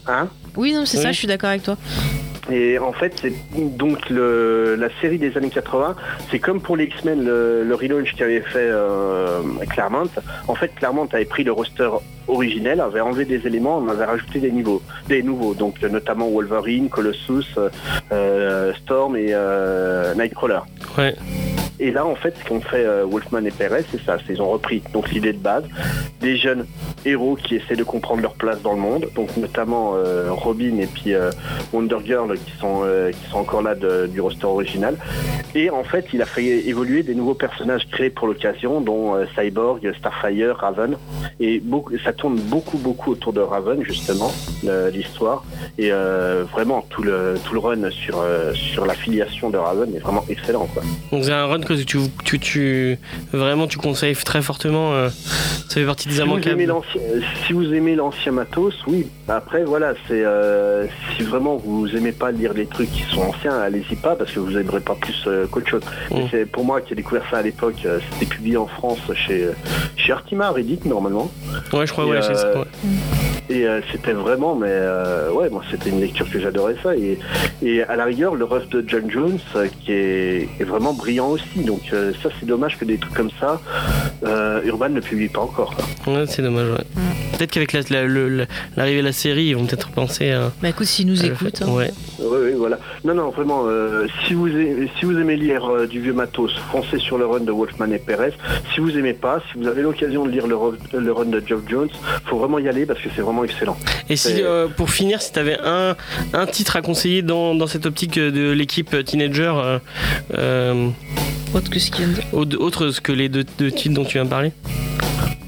[0.06, 1.02] hein Oui, non, c'est Oui.
[1.04, 1.76] ça, je suis d'accord avec toi.
[2.50, 3.32] et en fait, c'est
[3.76, 5.94] donc le, la série des années 80,
[6.30, 10.08] c'est comme pour les X-Men, le, le relaunch qu'avait fait euh, Claremont.
[10.48, 11.90] En fait, Claremont avait pris le roster
[12.26, 16.88] originel, avait enlevé des éléments, on avait rajouté des niveaux, des nouveaux, donc notamment Wolverine,
[16.88, 17.68] Colossus, euh,
[18.12, 20.60] euh, Storm et euh, Nightcrawler.
[20.96, 21.14] Ouais.
[21.80, 24.18] Et là, en fait, ce qu'ont fait euh, Wolfman et Perez, c'est ça.
[24.28, 25.64] Ils ont repris donc l'idée de base
[26.20, 26.66] des jeunes
[27.04, 30.86] héros qui essaient de comprendre leur place dans le monde, donc notamment euh, Robin et
[30.86, 31.30] puis euh,
[31.72, 33.74] Wonder Girl qui sont qui sont encore là
[34.06, 34.96] du roster original.
[35.54, 39.92] Et en fait, il a fait évoluer des nouveaux personnages créés pour l'occasion, dont Cyborg,
[39.98, 40.96] Starfire, Raven.
[41.40, 41.62] Et
[42.04, 44.32] ça tourne beaucoup beaucoup autour de Raven justement
[44.92, 45.44] l'histoire.
[45.78, 45.90] Et
[46.52, 50.68] vraiment tout le tout le run sur sur la filiation de Raven est vraiment excellent
[51.68, 52.98] que tu, tu, tu
[53.32, 54.92] vraiment tu conseilles très fortement.
[54.94, 55.08] euh,
[55.68, 56.64] ça fait partie des Si vous, aimez immanquables.
[56.64, 57.00] l'ancien,
[57.46, 59.06] si vous aimez l'ancien matos, oui.
[59.28, 63.58] Après, voilà, c'est euh, si vraiment vous aimez pas lire les trucs qui sont anciens,
[63.58, 65.82] allez-y pas parce que vous aimerez pas plus euh, qu'autre chose.
[66.10, 66.28] Mais Mm.
[66.30, 69.48] c'est pour moi qui ai découvert ça à l'époque, euh, c'était publié en France chez
[69.96, 71.30] chez Artima Reddit normalement.
[71.72, 72.64] Ouais, je crois, Et, ouais, c'est ça, ouais.
[73.50, 74.68] Et c'était vraiment, mais
[75.32, 76.94] ouais, moi c'était une lecture que j'adorais ça.
[76.96, 77.18] Et,
[77.62, 79.38] et à la rigueur, le ref de John Jones
[79.84, 81.57] qui est, est vraiment brillant aussi.
[81.64, 83.60] Donc euh, ça, c'est dommage que des trucs comme ça,
[84.24, 85.74] euh, Urban ne publie pas encore.
[86.06, 87.02] Ouais, c'est dommage, ouais.
[87.36, 88.44] Peut-être qu'avec la- la-
[88.76, 90.50] l'arrivée de la série, ils vont peut-être penser à.
[90.62, 91.62] Bah écoute, s'ils nous écoutent.
[91.62, 91.70] hein.
[91.70, 91.90] Ouais.
[92.18, 92.78] Oui, oui, voilà.
[93.04, 96.52] Non, non, vraiment, euh, si, vous aimez, si vous aimez lire euh, du vieux matos,
[96.72, 98.32] foncez sur le run de Wolfman et Perez.
[98.74, 100.56] Si vous aimez pas, si vous avez l'occasion de lire le,
[100.98, 101.88] le run de Geoff Jones,
[102.26, 103.76] faut vraiment y aller parce que c'est vraiment excellent.
[104.08, 105.94] Et si, euh, pour finir, si tu avais un,
[106.32, 109.78] un titre à conseiller dans, dans cette optique de l'équipe teenager, euh,
[110.34, 110.88] euh,
[111.54, 112.24] Autre que ce qu'il vient de dire.
[112.32, 114.52] Autre autre que les deux, deux titres dont tu viens de parler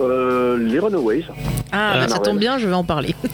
[0.01, 1.25] Euh, les Runaways,
[1.73, 2.23] Ah, Ah, bah, ça Marvel.
[2.23, 3.15] tombe bien, je vais en parler.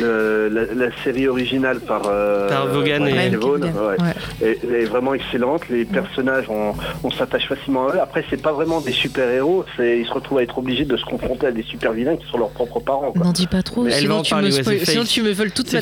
[0.00, 3.96] le- la, la série originale par, euh, Par Vaughan et- Vaughan, Vaughan, ouais.
[4.42, 4.48] ouais.
[4.48, 5.62] est, est vraiment excellente.
[5.70, 8.00] Les personnages, on, on s'attache facilement à eux.
[8.00, 9.64] Après, c'est pas vraiment des super-héros.
[9.78, 12.50] Ils se retrouvent à être obligés de se confronter à des super-vilains qui sont leurs
[12.50, 13.12] propres parents.
[13.16, 15.72] N'en dis pas trop, sinon tu, parler, me ouais, spoil- sinon tu me voles toute
[15.72, 15.80] ma.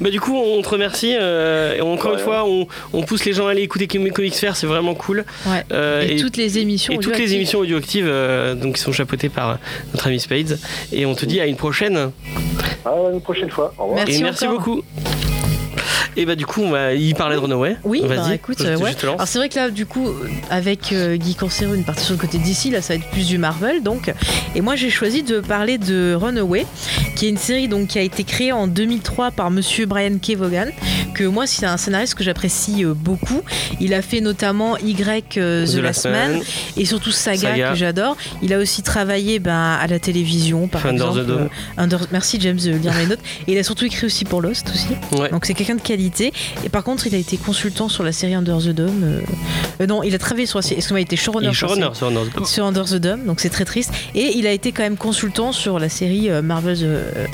[0.00, 2.18] Bah du coup on te remercie euh, et encore Ouais.
[2.18, 4.94] une fois on, on pousse les gens à aller écouter Com- Comics Faire, c'est vraiment
[4.94, 5.24] cool.
[5.46, 5.64] Ouais.
[5.72, 6.92] Euh, Et, toutes les émissions.
[6.92, 7.36] et toutes les audioactives.
[7.36, 9.58] émissions audioactives euh, donc qui sont chapeautées par
[9.92, 10.58] notre ami Spades
[10.92, 12.10] et on te dit à une prochaine
[12.84, 13.72] Ah, une prochaine fois.
[13.78, 13.96] Au revoir.
[14.04, 14.58] Merci et merci encore.
[14.58, 14.82] beaucoup.
[16.16, 17.76] Et bah du coup on va y parler de Runaway.
[17.84, 18.92] Oui, Vas-y, bah, écoute, je, ouais.
[18.92, 19.14] je te lance.
[19.16, 20.08] Alors c'est vrai que là, du coup,
[20.50, 23.26] avec euh, Guy Cancero, une partie sur le côté d'ici, là, ça va être plus
[23.26, 24.12] du Marvel, donc.
[24.54, 26.66] Et moi, j'ai choisi de parler de Runaway,
[27.16, 30.36] qui est une série donc qui a été créée en 2003 par Monsieur Brian K.
[30.36, 30.66] Vaughan,
[31.14, 33.42] que moi, c'est un scénariste que j'apprécie euh, beaucoup.
[33.80, 36.40] Il a fait notamment Y euh, The, Last Man,
[36.76, 37.70] et surtout Saga, Saga.
[37.70, 38.16] que j'adore.
[38.42, 41.26] Il a aussi travaillé ben, à la télévision, par Under the exemple.
[41.26, 41.48] Dome.
[41.78, 43.20] euh, Under- Merci James de lire mes notes.
[43.48, 44.88] Et il a surtout écrit aussi pour Lost aussi.
[45.20, 45.30] Ouais.
[45.30, 46.03] Donc c'est quelqu'un de qualité.
[46.64, 49.02] Et par contre, il a été consultant sur la série Under the Dome.
[49.04, 49.20] euh,
[49.80, 50.80] euh, non, il a travaillé sur la série.
[50.90, 51.52] Il était Il showrunner.
[51.54, 52.44] sur la showrunner sur Under the Dome.
[52.44, 53.92] Sur Under the Dome, donc c'est très triste.
[54.14, 56.84] Et il a été quand même consultant sur la série euh, Marvel's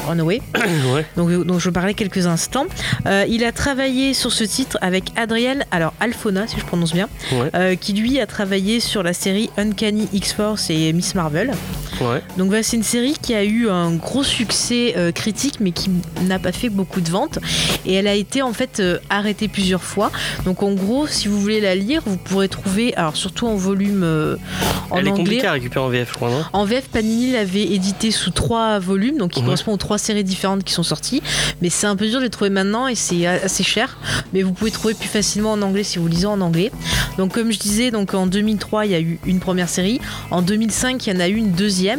[0.09, 0.41] Runaway,
[0.95, 1.05] Ouais.
[1.17, 2.67] donc, dont je parlais quelques instants.
[3.07, 7.09] Euh, il a travaillé sur ce titre avec Adriel, alors Alphona, si je prononce bien,
[7.33, 7.51] Ouais.
[7.55, 11.53] euh, qui lui a travaillé sur la série Uncanny X-Force et Miss Marvel.
[12.01, 12.23] Ouais.
[12.39, 15.91] Donc voilà, c'est une série qui a eu un gros succès euh, critique, mais qui
[16.23, 17.39] n'a pas fait beaucoup de ventes.
[17.87, 20.11] Et elle a été en fait euh, arrêtée plusieurs fois.
[20.45, 24.03] Donc en gros, si vous voulez la lire, vous pourrez trouver, alors surtout en volume
[24.03, 24.37] euh,
[24.91, 25.23] en Elle est anglais.
[25.25, 26.45] compliquée à récupérer en VF je crois non?
[26.53, 29.45] En VF, Panini l'avait édité sous trois volumes, donc qui Ouais.
[29.47, 31.23] correspond aux trois séries différentes qui sont sorties.
[31.63, 33.99] Mais c'est un peu dur de les trouver maintenant et c'est assez cher.
[34.33, 36.71] Mais vous pouvez trouver plus facilement en anglais si vous lisez en anglais.
[37.19, 40.01] Donc comme je disais, donc en 2003 il y a eu une première série.
[40.31, 41.90] En 2005 il y en a eu une deuxième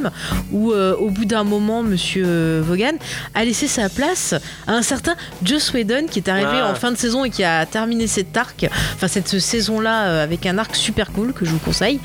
[0.51, 2.93] où euh, au bout d'un moment Monsieur euh, Vaughan
[3.35, 4.33] a laissé sa place
[4.67, 6.71] à un certain Joss Whedon qui est arrivé Ah.
[6.71, 8.65] en fin de saison et qui a terminé cet arc,
[8.95, 11.99] enfin cette saison là avec un arc super cool que je vous conseille.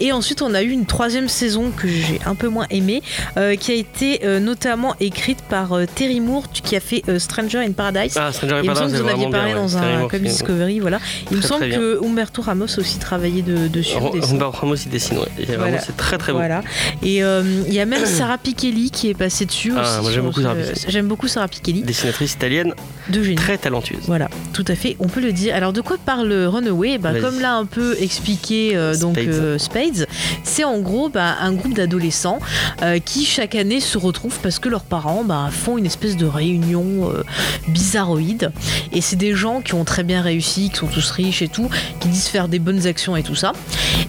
[0.00, 3.02] Et ensuite, on a eu une troisième saison que j'ai un peu moins aimée,
[3.36, 7.18] euh, qui a été euh, notamment écrite par euh, Terry Moore, qui a fait euh,
[7.18, 8.14] Stranger in Paradise.
[8.16, 9.62] Ah Stranger in Il me semble Paradise vous en aviez parlé bien.
[9.62, 10.04] dans ouais.
[10.04, 10.98] un Comic Discovery, voilà.
[11.30, 11.78] Il me Très, semble très bien.
[11.78, 13.96] que Umberto Ramos a aussi travaillé de- dessus.
[13.96, 15.56] Humberto Ramos il dessine ouais.
[15.56, 15.78] Voilà.
[15.80, 16.38] c'est très très beau.
[16.38, 16.62] Voilà.
[17.02, 17.29] Et euh,
[17.66, 19.72] il y a même Sarah Pikeli qui est passée dessus.
[19.76, 20.80] Ah, aussi moi, j'aime beaucoup Sarah Pikeli.
[20.88, 22.74] J'aime beaucoup Sarah Pikeli, Dessinatrice italienne
[23.08, 23.36] de génie.
[23.36, 24.04] très talentueuse.
[24.06, 25.54] Voilà, tout à fait, on peut le dire.
[25.54, 26.98] Alors de quoi parle Runaway?
[26.98, 27.12] Bah.
[27.20, 29.34] Comme l'a un peu expliqué euh, donc Spades.
[29.34, 30.06] euh, Spades,
[30.44, 32.38] c'est en gros bah, un groupe d'adolescents
[32.82, 36.26] euh, qui chaque année se retrouvent parce que leurs parents bah, font une espèce de
[36.26, 37.22] réunion euh,
[37.68, 38.52] bizarroïde.
[38.92, 41.68] Et c'est des gens qui ont très bien réussi, qui sont tous riches et tout,
[42.00, 43.52] qui disent faire des bonnes actions et tout ça.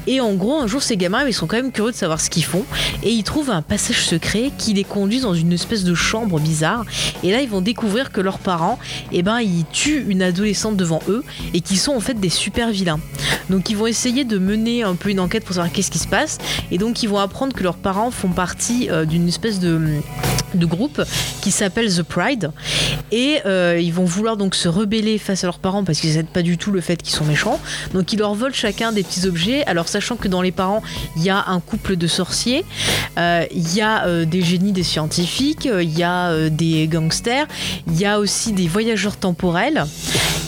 [0.08, 2.30] Et en gros, un jour, ces gamins, ils sont quand même curieux de savoir ce
[2.30, 2.66] qu'ils font.
[3.04, 6.86] Et ils trouvent un passage secret qui les conduit dans une espèce de chambre bizarre.
[7.24, 8.80] Et là, ils vont découvrir que leurs parents,
[9.12, 12.72] eh ben, ils tuent une adolescente devant eux et qui sont en fait des super
[12.72, 13.00] vilains.
[13.50, 16.08] Donc, ils vont essayer de mener un peu une enquête pour savoir qu'est-ce qui se
[16.08, 16.38] passe.
[16.72, 20.02] Et donc, ils vont apprendre que leurs parents font partie euh, d'une espèce de
[20.56, 21.02] de groupe
[21.42, 22.52] qui s'appelle The Pride
[23.12, 26.28] et euh, ils vont vouloir donc se rebeller face à leurs parents parce qu'ils n'aident
[26.28, 27.60] pas du tout le fait qu'ils sont méchants
[27.94, 30.82] donc ils leur volent chacun des petits objets alors sachant que dans les parents
[31.16, 32.66] il y a un couple de sorciers
[33.18, 37.48] il y a euh, des génies des scientifiques euh, il y a euh, des gangsters
[37.88, 39.86] il y a aussi des voyageurs temporels.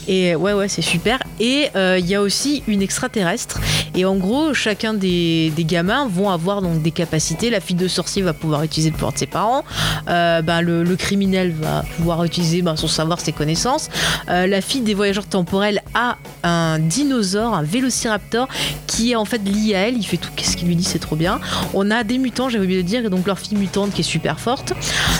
[0.08, 1.20] Et ouais ouais c'est super.
[1.39, 3.60] Et euh, il y a aussi une extraterrestre.
[3.96, 7.50] Et en gros chacun des, gamins vont avoir donc des capacités.
[7.50, 9.64] La fille de sorcier va pouvoir utiliser le pouvoir de ses parents.
[10.10, 13.89] Euh, ben, le, criminel va pouvoir utiliser ben, son savoir, ses connaissances.
[14.30, 18.48] Euh, la fille des voyageurs temporels a un dinosaure, un vélociraptor
[18.88, 19.98] qui est en fait lié à elle.
[19.98, 20.30] Il fait tout.
[20.36, 21.39] Qu'est-ce qu'il lui dit, c'est trop bien.
[21.74, 22.18] On a des
[22.49, 24.73] j'avais oublié de dire, et donc leur fille mutante qui est super forte.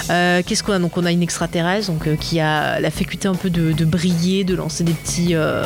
[0.10, 0.80] Euh, qu'est-ce qu'on a?
[0.80, 3.86] Donc on a une extraterrestre donc, euh, qui a la faculté un peu de, de
[3.86, 5.36] briller, de lancer des petits.
[5.36, 5.64] Euh,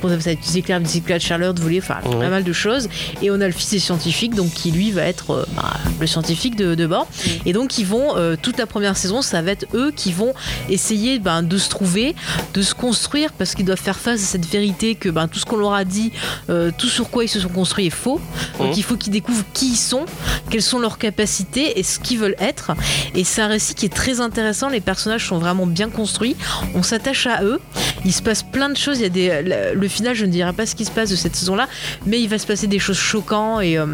[0.00, 2.18] comment ça des éclairs, des éclairs de chaleur, de voler, enfin Ouais.
[2.18, 2.88] pas mal de choses.
[3.22, 6.06] Et on a le fils des scientifiques, donc qui lui va être euh, bah, le
[6.06, 7.06] scientifique de, de bord.
[7.46, 10.32] Et donc ils vont, euh, toute la première saison, ça va être eux qui vont
[10.68, 12.14] essayer ben, de se trouver,
[12.54, 15.44] de se construire, parce qu'ils doivent faire face à cette vérité que ben, tout ce
[15.44, 16.12] qu'on leur a dit,
[16.48, 18.20] euh, tout sur quoi ils se sont construits est faux.
[18.58, 18.74] Donc Mhm.
[18.76, 20.06] il faut qu'ils découvrent qui ils sont,
[20.48, 22.72] quelles sont leurs capacités et ce qu'ils veulent être.
[23.14, 26.36] Et c'est un récit qui est très intéressant, les personnages sont vraiment bien construits,
[26.74, 27.60] on s'attache à eux,
[28.04, 30.52] il se passe plein de choses, il y a des, le, final, je ne dirai
[30.52, 31.68] pas ce qui se passe de cette saison-là,
[32.06, 33.78] mais il va se passer des choses choquantes et.
[33.78, 33.86] euh,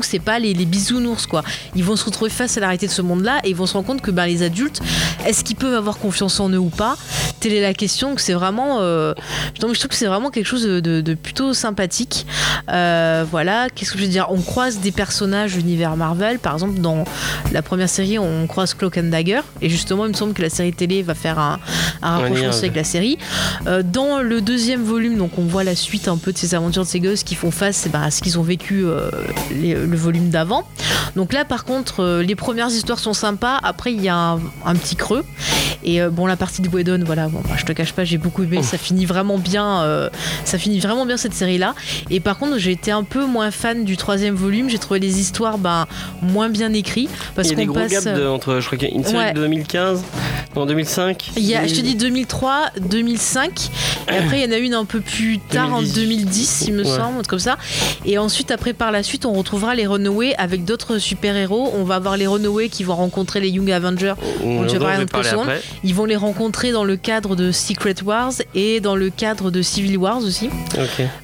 [0.00, 1.42] que c'est pas les, les bisounours quoi.
[1.74, 3.72] Ils vont se retrouver face à la réalité de ce monde-là et ils vont se
[3.72, 4.80] rendre compte que ben, les adultes,
[5.26, 6.96] est-ce qu'ils peuvent avoir confiance en eux ou pas?
[7.40, 8.14] Telle est la question.
[8.14, 9.14] que C'est vraiment, euh,
[9.60, 12.26] donc je trouve que c'est vraiment quelque chose de, plutôt sympathique.
[12.70, 13.68] Euh, voilà.
[13.74, 14.26] Qu'est-ce que je veux dire?
[14.30, 16.38] On croise des personnages l'univers Marvel.
[16.38, 17.04] Par exemple, dans
[17.52, 20.50] la première série, on croise Cloak and Dagger et justement, il me semble que la
[20.50, 21.58] série télé va faire un,
[22.02, 23.18] un rapprochement avec la série.
[23.66, 26.82] Euh, dans le deuxième volume, donc on voit la suite un peu de ces aventures
[26.82, 29.10] de ces gosses qui font face eh ben, à ce qu'ils ont vécu euh,
[29.52, 30.66] les- le volume d'avant.
[31.16, 33.58] Donc là, par contre, euh, les premières histoires sont sympas.
[33.62, 35.24] Après, il y a un, un petit creux.
[35.82, 38.42] Et bon, la partie de Whedon, voilà, bon, bah, je te cache pas, j'ai beaucoup
[38.42, 38.62] aimé.
[38.62, 40.10] Ça finit vraiment bien.
[40.44, 41.74] ça finit vraiment bien cette série-là.
[42.10, 44.68] Et par contre, j'ai été un peu moins fan du troisième volume.
[44.68, 45.86] J'ai trouvé les histoires ben,
[46.22, 47.90] moins bien écrites parce Il y a des gros passe.
[47.92, 49.32] gaps de- entre, je crois qu'il y a une série Ouais.
[49.32, 50.02] de 2015,
[50.56, 51.30] en 2005.
[51.36, 53.68] Il y a, je te dis 2003, 2005,
[54.10, 55.94] et après il y en a une un peu plus tard en 2010.
[56.10, 56.96] 2010, il me Ouais.
[56.96, 57.56] semble, comme ça.
[58.04, 61.72] Et ensuite, après par la suite, on retrouvera les Runaways avec d'autres super-héros.
[61.76, 64.14] On va avoir les Runaways qui vont rencontrer les Young Avengers.
[64.44, 65.60] On, je vais après.
[65.84, 69.62] Ils vont les rencontrer dans le cadre de Secret Wars et dans le cadre de
[69.62, 70.48] Civil Wars aussi.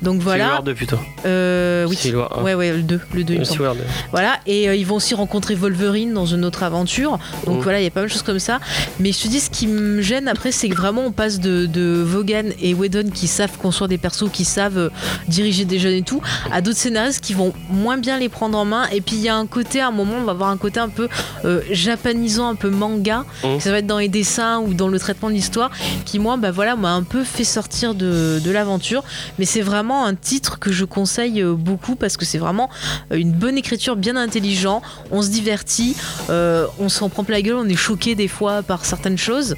[0.02, 0.48] Donc Civil voilà.
[0.48, 0.98] War 2 plutôt.
[1.24, 1.96] Euh, oui.
[1.96, 2.42] Civil War un.
[2.42, 3.56] Ouais, ouais, le 2, le 2 il me semble.
[3.56, 3.80] Civil War 2.
[4.12, 7.18] Voilà, et euh, ils vont aussi rencontrer Wolverine dans une autre aventure.
[7.46, 7.60] Donc Mm.
[7.62, 8.60] voilà, il y a pas mal de choses comme ça.
[9.00, 11.66] Mais je te dis, ce qui me gêne après, c'est que vraiment on passe de,
[11.66, 14.88] de Vaughan et Whedon qui savent construire des persos, qui savent euh,
[15.28, 16.20] diriger des jeunes et tout,
[16.52, 18.86] à d'autres scénaristes qui vont moins bien les prendre en main.
[18.92, 20.80] Et puis il y a un côté, à un moment, on va avoir un côté
[20.80, 21.08] un peu
[21.44, 23.24] euh, japanisant, un peu manga.
[23.42, 25.70] Que Ça va être dans les dessins ou dans le traitement de l'histoire,
[26.04, 29.02] qui moi, bah voilà, m'a un peu fait sortir de, de l'aventure.
[29.38, 32.68] Mais c'est vraiment un titre que je conseille beaucoup parce que c'est vraiment
[33.10, 34.82] une bonne écriture, bien intelligent.
[35.10, 35.96] On se divertit,
[36.30, 39.56] euh, on s'en prend plein la gueule, on est choqué des fois par certaines choses.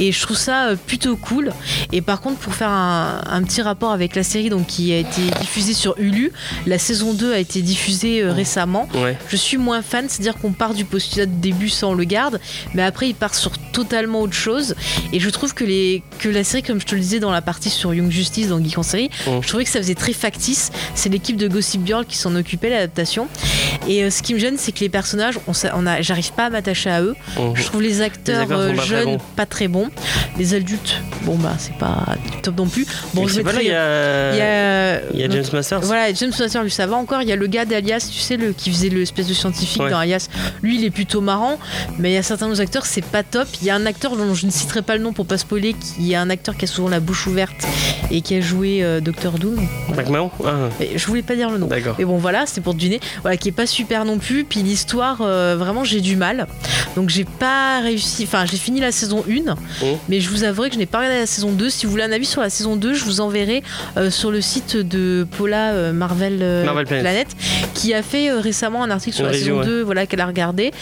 [0.00, 1.52] Et je trouve ça euh, plutôt cool.
[1.92, 4.98] Et par contre, pour faire un, un petit rapport avec la série donc, qui a
[4.98, 6.32] été diffusée sur Hulu,
[6.66, 8.88] la saison 2 a été diffusée euh, récemment.
[8.94, 9.16] Ouais.
[9.28, 12.40] Je suis moins fan, c'est-à-dire qu'on part du postulat de début, on le garde,
[12.74, 14.74] mais après il part sur totalement autre chose.
[15.12, 17.42] Et je trouve que, les, que la série, comme je te le disais dans la
[17.42, 20.72] partie sur Young Justice, dans Geek en série, je trouvais que ça faisait très factice.
[20.94, 23.28] C'est l'équipe de Gossip Girl qui s'en occupait, l'adaptation.
[23.88, 26.32] Et euh, ce qui me gêne, c'est que les personnages, on, s'a- on a, j'arrive
[26.32, 27.14] pas à m'attacher à eux.
[27.38, 27.52] Mhm.
[27.54, 29.88] Je trouve les acteurs, euh, pas jeunes pas très bons.
[30.38, 32.04] Les adultes, bon bah c'est pas
[32.42, 32.86] top non plus.
[33.14, 35.80] Bon, je pas là, il y a, il y notre- James Masters.
[35.82, 37.22] voilà, James Master, lui, ça va encore.
[37.22, 39.90] Il y a le gars d'Alias, tu sais, le, qui faisait l'espèce de scientifique Ouais.
[39.90, 40.28] dans Alias.
[40.62, 41.58] Lui, il est plutôt marrant,
[41.98, 43.48] mais il y a certains autres acteurs, c'est pas top.
[43.60, 45.74] Il y a un acteur dont je ne citerai pas le nom pour pas spoiler,
[45.74, 47.66] qui est un acteur qui a souvent la bouche ouverte
[48.10, 49.66] et qui a joué euh, Doctor Doom.
[49.96, 51.66] McMahon Ah, je voulais pas dire le nom.
[51.66, 51.96] D'accord.
[51.98, 53.00] Mais bon, voilà, c'est pour deviner.
[53.22, 54.44] Voilà, qui est pas super non plus.
[54.44, 56.46] Puis l'histoire, euh, vraiment, j'ai du mal.
[56.96, 58.24] Donc j'ai pas réussi.
[58.24, 59.54] Enfin, j'ai fini la saison 1,
[60.08, 61.70] mais je vous avouerai que je n'ai pas regardé la saison 2.
[61.70, 63.62] Si vous voulez un avis sur la saison 2, je vous enverrai
[63.96, 67.28] euh, sur le site de Paula euh, Marvel, Marvel Planet.
[67.74, 69.78] qui a fait récemment un article sur Une la review, saison ouais.
[69.78, 70.72] 2, voilà, qu'elle a regardé.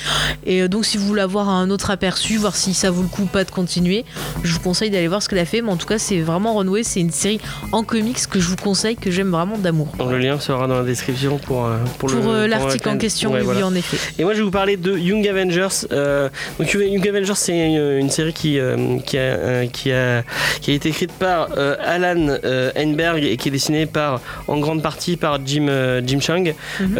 [0.44, 3.22] Et donc, si vous voulez avoir un autre aperçu, voir si ça vaut le coup
[3.22, 4.04] ou pas de continuer,
[4.42, 5.62] je vous conseille d'aller voir ce qu'elle a fait.
[5.62, 6.82] Mais en tout cas, c'est vraiment renoué.
[6.82, 7.38] C'est une série
[7.70, 9.88] en comics que je vous conseille, que j'aime vraiment d'amour.
[10.00, 11.68] Le lien sera dans la description pour,
[11.98, 12.08] pour
[12.48, 13.66] l'article en question, Ouais, oui, voilà.
[13.66, 13.96] en effet.
[14.18, 15.68] Et moi, je vais vous parler de Young Avengers.
[15.92, 16.28] Euh,
[16.58, 20.22] donc, Young Avengers, c'est une, une série qui, euh, qui, a, euh, qui, a,
[20.60, 22.36] qui a été écrite par euh, Alan
[22.76, 25.66] Heinberg et qui est dessinée par, en grande partie par Jim,
[26.06, 26.54] Jim Chung.
[26.80, 26.98] Mhm.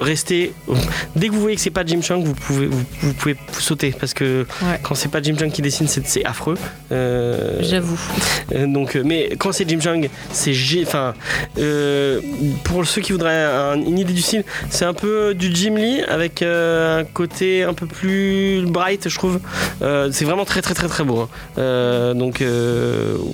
[0.00, 0.52] Restez.
[1.16, 3.94] Dès que vous voyez que c'est pas Jim Chung, vous pouvez, vous, vous pouvez sauter
[3.98, 4.78] parce que Ouais.
[4.82, 6.56] quand c'est pas Jim Chung qui dessine, c'est affreux.
[6.90, 7.98] J'avoue.
[8.66, 10.52] donc, mais quand c'est Jim Chung, c'est
[10.86, 11.14] enfin
[12.64, 16.02] pour ceux qui voudraient un- une idée du style, c'est un peu du Jim Lee
[16.08, 19.40] avec euh, un côté un peu plus bright, je trouve.
[19.82, 21.20] Euh, c'est vraiment très très très très beau.
[21.20, 21.28] hein.
[21.58, 22.42] Euh, donc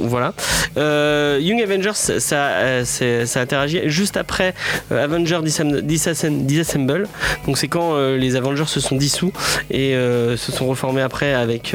[0.00, 0.32] voilà.
[0.76, 4.54] Young Avengers, ça, ça interagit juste après
[4.90, 6.44] Avengers Disassemble.
[6.46, 7.08] Disassemble.
[7.46, 9.32] Donc c'est quand les Avengers se sont dissous
[9.70, 9.92] et
[10.36, 11.74] se sont reformés après avec,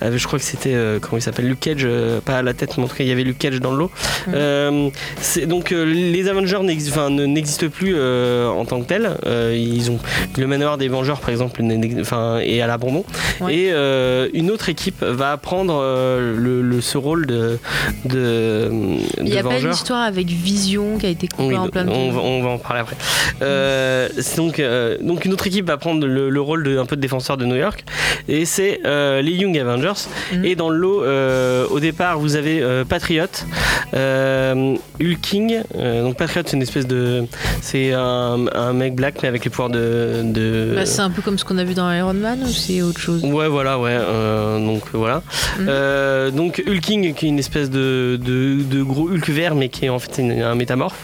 [0.00, 1.86] avec- je crois que c'était comment il s'appelle Luke Cage,
[2.24, 3.78] pas à la tête, mais en tout cas il y avait Luke Cage dans le
[3.78, 3.90] lot.
[5.20, 9.09] C'est- donc les Avengers n'existent plus en tant que tels.
[9.26, 9.98] Euh, ils ont
[10.38, 11.62] le manoir des Vengeurs par exemple,
[12.00, 13.04] enfin est à l'abandon.
[13.40, 13.54] Ouais.
[13.54, 17.58] Et euh, une autre équipe va prendre euh, le, le- ce rôle de
[18.04, 18.70] de,
[19.18, 21.86] Il n'y a pas une histoire avec Vision qui a été coupée Oui, en plein
[21.88, 22.96] on, va, on va en parler après.
[24.36, 24.60] Donc,
[25.02, 27.44] donc une autre équipe va prendre le, le rôle de un peu de défenseur de
[27.44, 27.84] New York
[28.28, 30.00] et c'est les Young Avengers.
[30.32, 30.44] Mhm.
[30.44, 31.02] Et dans le lot,
[31.70, 33.26] au départ, vous avez Patriot,
[35.00, 35.60] Hulking.
[35.74, 37.24] Donc Patriot, c'est une espèce de,
[37.60, 41.22] c'est un, un mec black mais avec les pouvoirs de, de Bah, c'est un peu
[41.22, 43.22] comme ce qu'on a vu dans Iron Man ou c'est autre chose?
[43.24, 43.90] Ouais, voilà, ouais.
[43.98, 45.22] euh, donc voilà.
[45.58, 45.66] Mhm.
[45.68, 49.86] Euh, donc Hulking, qui est une espèce de, de, de gros Hulk vert, mais qui
[49.86, 50.98] est en fait une- un métamorphe.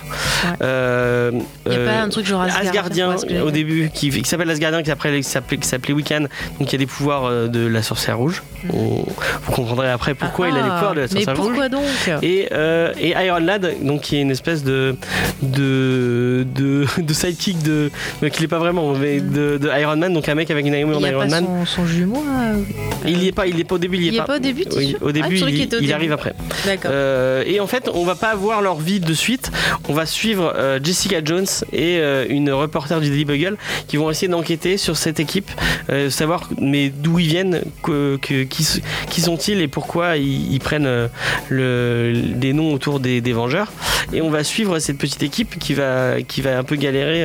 [0.45, 0.51] Ouais.
[0.63, 1.31] Euh,
[1.65, 4.83] Il n'y a pas un truc genre Asgard, Asgardien au début, qui, qui s'appelle Asgardien,
[4.83, 5.23] qui après qui
[5.69, 6.27] s'appelait Wiccan,
[6.59, 8.43] donc qui a des pouvoirs de la sorcière rouge.
[8.73, 9.05] On-
[9.45, 11.47] vous comprendrez après pourquoi il a les Ah, pouvoirs de la Mais sorcière rouge.
[11.47, 11.83] pourquoi donc?
[12.23, 12.49] Et,
[13.01, 14.97] et Iron Lad, donc qui est une espèce de
[15.43, 17.86] de de, de sidekick de
[18.23, 20.75] mais qui l'est pas vraiment, mais de, de Iron Man, donc un mec avec une
[20.75, 21.45] armure Il d'Iron pas Man.
[21.45, 22.55] son, son jumeau là
[23.07, 24.25] Il y est pas, il est pas au début, il y est Il est pas.
[24.27, 26.35] pas au début, Oui, au Ah, début, trouvais il, au il arrive après.
[26.65, 26.91] D'accord.
[26.95, 29.51] Euh, et en fait, on va pas voir leur vie de suite.
[29.89, 33.57] On va suivre euh, Jessica Jones et euh, une reporter du Daily Bugle
[33.89, 35.51] qui vont essayer d'enquêter sur cette équipe,
[35.91, 40.87] euh, savoir mais d'où ils viennent, que, que- qui, sont-ils et pourquoi ils, ils prennent
[40.87, 41.09] euh,
[41.49, 43.73] le, des noms autour des, des Vengeurs.
[44.13, 47.25] Et on va suivre cette petite équipe qui va, qui va un peu galérer.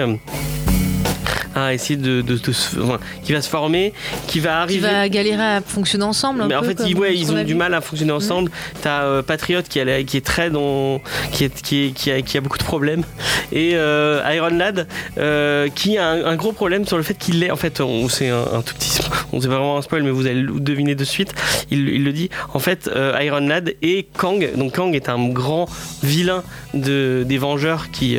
[1.55, 3.93] À essayer de, de- de se- enfin, qui va se former,
[4.27, 4.87] qui va Qui arriver.
[4.91, 7.81] va galérer à fonctionner ensemble un Mais en fait, ils, ouais, ont du mal à
[7.81, 8.51] fonctionner ensemble.
[8.81, 11.01] T'as euh, Patriot qui, a- qui est très dans,
[11.31, 13.03] qui, est, qui, est- qui a, qui a beaucoup de problèmes,
[13.51, 17.43] et euh, Iron Lad euh, qui a un, un gros problème sur le fait qu'il
[17.43, 17.51] est.
[17.51, 18.99] En fait, on c'est un, un tout petit,
[19.33, 21.33] on sait pas vraiment un spoil, mais vous allez le deviner de suite.
[21.69, 22.29] Il, il le dit.
[22.53, 22.89] En fait,
[23.21, 24.49] Iron Lad et Kang.
[24.55, 25.67] Donc Kang est un grand
[26.03, 28.17] vilain de, des Vengeurs qui,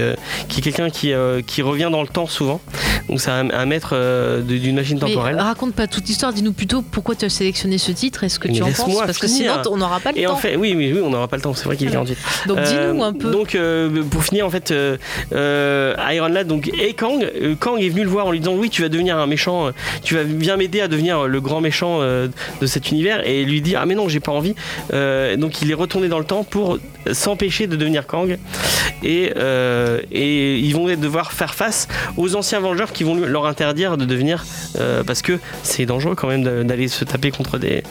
[0.49, 1.13] qui est quelqu'un qui,
[1.47, 2.61] qui revient dans le temps souvent.
[3.09, 5.37] Donc c'est un, un maître euh, d'une machine Mais temporelle.
[5.39, 8.55] raconte pas toute l'histoire, dis-nous plutôt pourquoi tu as sélectionné ce titre, est-ce que Mais
[8.55, 10.33] tu en penses Parce que sinon on n'aura pas le Et temps.
[10.33, 11.55] en fait, oui, oui, oui, on n'aura pas le temps.
[11.55, 12.49] C'est vrai qu'il est Alors, 48.
[12.49, 13.31] Donc Euh, dis-nous un peu.
[13.31, 14.73] Donc euh, pour finir en fait,
[15.33, 17.25] Iron Lad donc et Kang,
[17.61, 19.71] Kang est venu le voir en lui disant oui tu vas devenir un méchant,
[20.03, 23.75] tu vas bien m'aider à devenir le grand méchant de cet univers et lui dit
[23.77, 24.55] ah mais non j'ai pas envie.
[24.91, 26.79] Donc il est retourné dans le temps pour
[27.13, 28.39] s'empêcher de devenir Kang.
[29.03, 33.97] Et, euh, et ils vont devoir faire face aux anciens Vengeurs qui vont leur interdire
[33.97, 34.45] de devenir
[34.79, 37.83] euh, parce que c'est dangereux quand même d'aller se taper contre des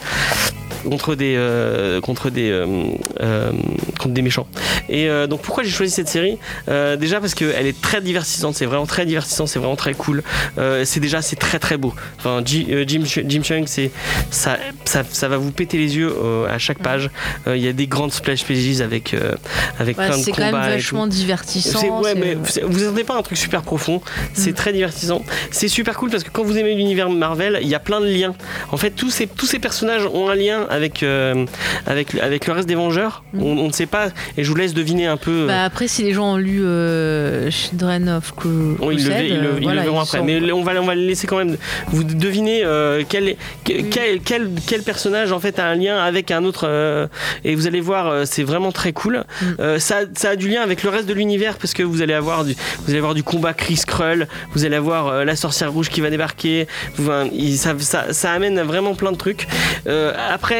[0.84, 2.66] contre des euh, contre des euh,
[3.20, 3.52] euh,
[3.98, 4.46] contre des méchants
[4.88, 6.38] et donc pourquoi j'ai choisi cette série?
[6.98, 10.22] Déjà parce qu'elle est très divertissante c'est vraiment très divertissant c'est vraiment très cool
[10.84, 13.90] c'est déjà c'est très très beau enfin Ji- Jim Jim Chung c'est
[14.30, 16.12] ça, ça ça va vous péter les yeux
[16.50, 17.10] à chaque page
[17.46, 19.14] il y a des grandes splash pages avec
[19.78, 22.00] avec Ouais, plein de c'est quand même combats vachement divertissant.
[22.02, 24.00] Ouais, mais vous attendez pas un truc super profond.
[24.34, 24.54] C'est Mm.
[24.54, 25.22] très divertissant.
[25.50, 28.06] C'est super cool parce que quand vous aimez l'univers Marvel, il y a plein de
[28.06, 28.34] liens.
[28.70, 31.46] En fait, tous ces, tous ces personnages ont un lien avec, euh,
[31.86, 33.22] avec, avec le reste des Vengeurs.
[33.32, 33.42] Mm.
[33.42, 35.46] On, on ne sait pas, et je vous laisse deviner un peu.
[35.46, 38.48] Bah, après, si les gens ont lu euh, Children of ils
[38.80, 40.18] le, ils le- euh, ils voilà, le verront ils après.
[40.18, 41.56] sont- Mais on va, on va le laisser quand même.
[41.88, 46.44] Vous deviner euh, quel, quel, quel, quel personnage en fait a un lien avec un
[46.44, 46.66] autre.
[46.66, 47.06] euh,
[47.44, 49.24] et vous allez voir, euh, c'est vraiment très cool.
[49.40, 49.46] Mm.
[49.60, 52.14] Euh, ça, ça a du lien avec le reste de l'univers parce que vous allez
[52.14, 54.26] avoir du, vous allez avoir du combat Chris Krull.
[54.54, 56.66] Vous allez avoir euh, la sorcière rouge qui va débarquer.
[57.56, 59.46] Ça, ça, ça amène vraiment plein de trucs.
[59.86, 60.12] Euh,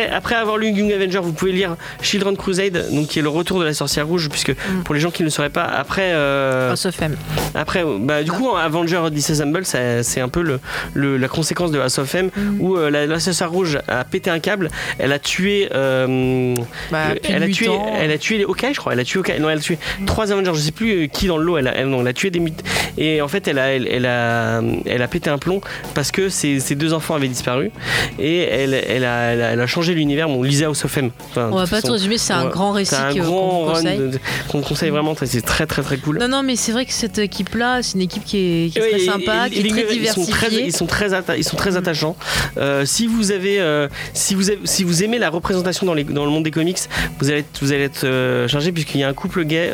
[0.05, 3.29] après, après avoir lu Young Avenger, vous pouvez lire Children Crusade, donc qui est le
[3.29, 4.83] retour de la sorcière rouge, puisque Mm.
[4.85, 6.13] pour les gens qui ne le sauraient pas, après.
[6.13, 7.17] euh, House of M.
[7.55, 10.61] après, bah, du coup, Avenger Disassemble, c'est un peu le,
[10.95, 12.61] le- la conséquence de House of M, Mm.
[12.61, 15.69] où euh, la, la sorcière rouge a pété un câble, elle a tué.
[15.75, 16.55] euh,
[16.91, 17.69] Bah, le- de elle, a tué
[18.01, 18.93] elle a tué les Hawkeye, je crois.
[18.93, 19.39] Elle a tué Hawkeye.
[19.41, 20.53] Non, elle a tué trois Avengers.
[20.55, 21.59] Je sais plus euh, qui dans le lot.
[21.59, 22.65] Elle a, elle, non, elle a tué des mutants.
[22.99, 25.61] Et en fait, elle a, elle, elle a, elle a pété un plomb
[25.95, 27.71] parce que ses, ses deux enfants avaient disparu.
[28.19, 29.61] Et elle, elle, a, elle, a, elle
[29.95, 30.29] l'univers.
[30.29, 31.11] Bon, lisez House of M.
[31.31, 34.01] Enfin, On va pas tout résumer, c'est un grand récit qu'on conseille.
[34.49, 35.15] qu'on conseille vraiment.
[35.23, 36.19] C'est très, très, très cool.
[36.19, 38.83] Non, non, mais c'est vrai que cette équipe-là, c'est une équipe qui est, qui est
[38.83, 40.67] Oui, très sympa, qui est très gars, ils sont très, diversifiée.
[40.67, 42.17] ils sont très, ils sont très attachants.
[42.59, 46.25] Euh, si vous avez, euh, si vous si vous aimez la représentation dans, les, dans
[46.25, 46.79] le monde des comics,
[47.21, 49.71] vous allez être, vous allez être euh, chargé puisqu'il y a un couple gay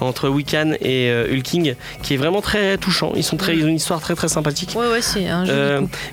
[0.00, 3.12] entre Wiccan et Hulking qui est vraiment très touchant.
[3.16, 4.74] Ils sont très, ils ont une histoire très très sympathique.
[4.76, 5.44] Ouais, ouais, c'est un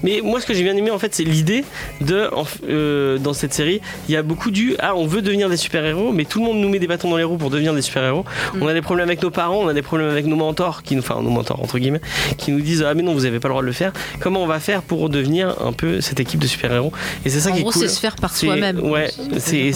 [0.01, 1.63] mais moi, ce que j'ai bien aimé, en fait, c'est l'idée
[2.01, 2.29] de,
[2.67, 6.11] euh, dans cette série, il y a beaucoup du ah, on veut devenir des super-héros,
[6.13, 8.25] mais tout le monde nous met des bâtons dans les roues pour devenir des super-héros.
[8.53, 8.61] Mm.
[8.61, 10.95] On a des problèmes avec nos parents, on a des problèmes avec nos mentors, qui
[10.95, 12.01] nous, enfin, nos mentors entre guillemets,
[12.37, 13.91] qui nous disent ah mais non, vous avez pas le droit de le faire.
[14.19, 16.93] Comment on va faire pour devenir un peu cette équipe de super-héros?
[17.25, 17.81] Et c'est ça En qui gros, est cool.
[17.81, 18.79] c'est se faire par soi-même.
[18.79, 19.09] Ouais,
[19.39, 19.71] c'est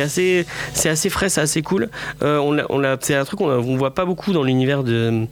[0.00, 0.44] assez,
[0.74, 1.88] c'est assez frais, c'est assez cool.
[2.22, 5.26] Euh, on l'a- on c'est un truc qu'on on voit pas beaucoup dans l'univers de,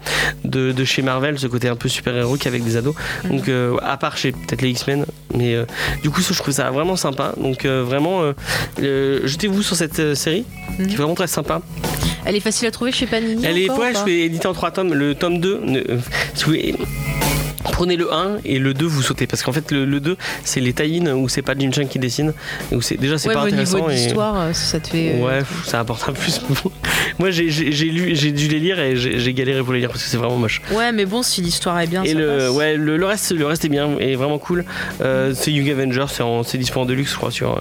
[0.45, 2.95] de, de chez Marvel, ce côté un peu super-héros qu'avec des ados.
[3.25, 3.31] Mhm.
[3.31, 5.05] Donc, euh, à part chez peut-être les X-Men.
[5.35, 5.65] Mais euh,
[6.03, 7.33] du coup, ça, je trouve ça vraiment sympa.
[7.37, 8.21] Donc, Donc euh, vraiment,
[8.83, 10.45] euh, jetez-vous sur cette euh, série,
[10.79, 10.87] Mhm.
[10.89, 11.63] qui est vraiment très sympa.
[12.27, 14.47] Elle est facile à trouver chez Panini Elle est ouais, ou je pas vais éditer
[14.47, 14.93] en trois tomes.
[14.93, 15.99] Le tome 2, ne- euh,
[16.35, 16.75] si vous voulez,
[17.73, 20.61] prenez le 1 et le 2 vous sautez parce qu'en fait le, le 2 c'est
[20.61, 22.33] les tie où c'est pas Jim Chung qui dessine
[22.73, 24.81] où c'est déjà c'est Ouais, pas mais au intéressant niveau de et- l'histoire, euh, ça
[24.81, 25.15] te fait.
[25.17, 26.41] euh, Ouais, pff, ça apporte un plus.
[27.19, 30.09] Moi, j'ai lu, j'ai dû les lire et j'ai galéré pour les lire parce que
[30.09, 30.61] c'est vraiment moche.
[30.73, 32.51] Ouais, mais bon, si l'histoire est bien, et ça le, passe.
[32.51, 34.65] ouais, le, le reste, le reste est bien, est vraiment cool.
[35.01, 37.59] Euh, c'est Young Avengers, c'est en- c'est disponible en deluxe, je crois, sur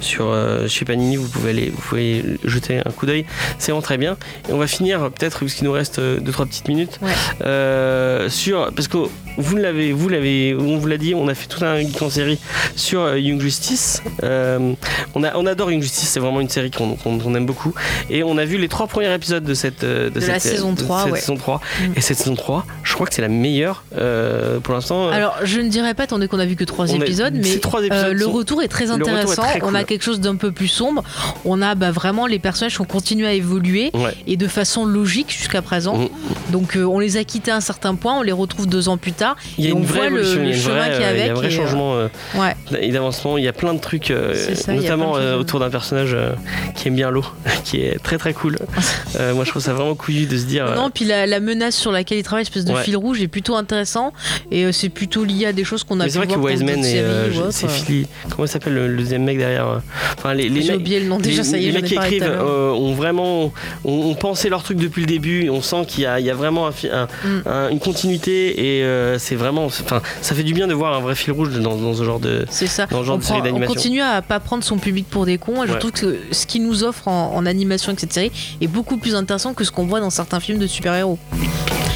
[0.00, 1.16] sur euh, chez Panini.
[1.16, 3.24] Vous pouvez aller, vous pouvez jeter un coup d'œil.
[3.58, 4.16] C'est vraiment très bien.
[4.48, 7.10] Et on va finir peut-être puisqu'il nous reste euh, deux trois petites minutes Ouais.
[7.44, 8.98] euh, sur parce que
[9.42, 12.10] vous l'avez, vous l'avez, on vous l'a dit, on a fait tout un geek en
[12.10, 12.38] série
[12.76, 14.02] sur euh, Young Justice.
[14.22, 14.72] Euh,
[15.14, 17.74] on, a, on adore Young Justice, c'est vraiment une série qu'on qu'on- qu'on aime beaucoup.
[18.10, 20.72] Et on a vu les trois premiers épisodes de cette, euh, De cette, la saison
[20.72, 21.20] de 3, cette ouais.
[21.20, 21.60] saison 3.
[21.80, 21.84] Mm.
[21.96, 25.08] Et cette saison 3, je crois que c'est la meilleure euh, pour l'instant.
[25.08, 27.60] Alors, je ne dirais pas, étant donné qu'on a vu que trois épisodes, mais ces
[27.60, 29.42] trois épisodes euh, le retour est très est intéressant.
[29.62, 31.02] On a quelque chose d'un peu plus sombre.
[31.44, 34.14] On a bah, vraiment les personnages qui ont continué à évoluer Ouais.
[34.26, 35.96] et de façon logique jusqu'à présent.
[35.98, 36.08] Mm.
[36.50, 39.12] Donc, on les a quittés à un certain point, on les retrouve deux ans plus
[39.12, 39.31] tard.
[39.58, 40.62] Il y a et une on vraie voit le- évolution, le il y a une
[40.62, 42.08] chemin vraie, qu'il y a euh, il y a un vrai et, euh, changement euh,
[42.36, 42.54] Ouais.
[42.80, 43.38] et d'avancement.
[43.38, 46.16] Il y a plein de trucs, euh, ça, notamment de autour d'un personnage
[46.74, 47.24] qui aime bien l'eau,
[47.64, 48.56] qui est très très cool.
[49.34, 50.66] Moi, je trouve ça vraiment couillu de se dire.
[50.74, 52.82] Non, puis la, la menace sur laquelle il travaille, espèce de Ouais.
[52.82, 54.12] fil rouge, est plutôt intéressant.
[54.50, 56.84] Et c'est plutôt lié à des choses qu'on a pu c'est vrai que voir Wiseman
[56.84, 57.02] et
[57.50, 58.06] c'est Philly.
[58.30, 59.80] Comment s'appelle le, deuxième mec derrière
[60.18, 60.80] Enfin, les, les J'ai mecs.
[60.80, 62.94] oublié le nom déjà, les, ça y est, les j'en mecs ai qui écrivent ont
[62.94, 63.52] vraiment
[63.84, 67.42] ont, pensé leur truc depuis le début on sent qu'il y a, vraiment Mm.
[67.46, 68.82] un- une continuité et
[69.22, 71.94] c'est vraiment enfin ça fait du bien de voir un vrai fil rouge dans, dans
[71.94, 72.86] ce genre de C'est ça.
[72.86, 73.74] dans ce genre on, de série prend- on d'animation.
[73.74, 75.62] continue à pas prendre son public pour des cons.
[75.62, 75.78] Et je Ouais.
[75.78, 79.14] trouve que ce qu'il nous offre en, en animation avec cette série est beaucoup plus
[79.14, 81.18] intéressant que ce qu'on voit dans certains films de super-héros.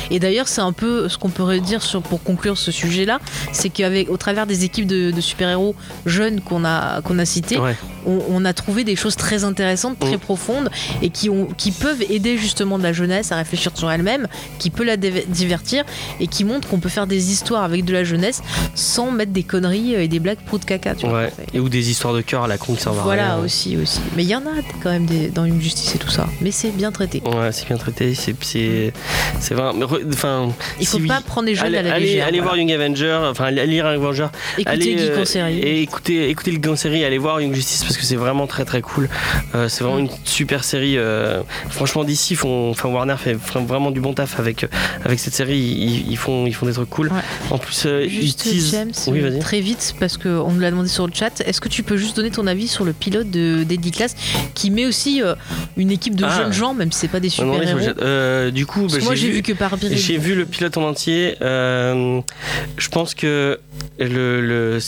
[0.09, 3.19] Et d'ailleurs, c'est un peu ce qu'on pourrait dire sur, pour conclure ce sujet-là,
[3.51, 5.75] c'est qu'avec au travers des équipes de, de super-héros
[6.07, 7.75] jeunes qu'on a qu'on a citées, Ouais.
[8.07, 10.21] on, on a trouvé des choses très intéressantes, très Mm.
[10.21, 10.71] profondes
[11.03, 14.29] et qui ont qui peuvent aider justement de la jeunesse à réfléchir sur elle-même,
[14.61, 15.83] qui peut la divertir
[16.21, 18.43] et qui montrent qu'on peut faire des histoires avec de la jeunesse
[18.75, 20.95] sans mettre des conneries et des blagues pro de caca.
[20.95, 21.23] Tu vois.
[21.25, 21.33] Ouais.
[21.55, 23.45] et ou des histoires de cœur à la con qui servent à Voilà rien.
[23.45, 24.01] aussi aussi.
[24.17, 26.27] Mais il y en a quand même des, dans une justice et tout ça.
[26.41, 27.23] Mais c'est bien traité.
[27.25, 28.93] Ouais, c'est bien traité, c'est c'est
[29.41, 30.51] c'est vraiment enfin
[30.81, 32.27] Il faut si- pas prendre les jeunes allez, à la allez, légère.
[32.27, 32.55] allez voilà.
[32.55, 34.27] voir Young Avenger, enfin allez lire Young Avenger,
[34.59, 35.59] Écoutez allez Geek euh, en série.
[35.59, 38.65] et écoutez écoutez le en série, allez voir Young Justice parce que c'est vraiment très
[38.65, 39.09] très cool.
[39.55, 40.97] Euh, c'est vraiment une super série.
[40.99, 44.67] euh, franchement d'ici, font, enfin Warner fait vra- vraiment du bon taf avec
[45.05, 45.59] avec cette série.
[45.59, 47.09] Ils, ils font ils font des trucs cool.
[47.13, 47.21] Ouais.
[47.51, 50.89] En plus, euh, Juste teasent- James, Oui, euh, très vite, parce qu'on nous l'a demandé
[50.89, 53.63] sur le chat, est-ce que tu peux juste donner ton avis sur le pilote de
[53.65, 54.15] d'Eddie Class
[54.55, 55.35] qui met aussi euh,
[55.77, 56.37] une équipe de Ah.
[56.37, 59.43] jeunes gens, même si c'est pas des super-héros euh, du coup, bah, Moi j'ai vu
[59.43, 59.77] que par.
[59.81, 61.37] J'ai vu le pilote en entier.
[61.41, 63.59] je pense que
[63.99, 64.79] le, le-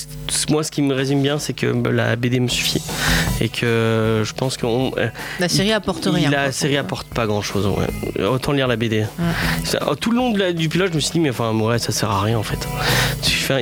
[0.50, 2.82] moi, ce qui me résume bien, c'est que bah, la BD me suffit
[3.40, 4.66] et que je pense que
[5.40, 6.30] La série apporte rien.
[6.30, 7.68] La série apporte pas grand chose.
[8.18, 9.04] Autant lire la BD.
[9.64, 11.78] Ça- tout le long de la- du pilote, je me suis dit, mais enfin, ouais,
[11.78, 12.68] ça sert à rien en fait.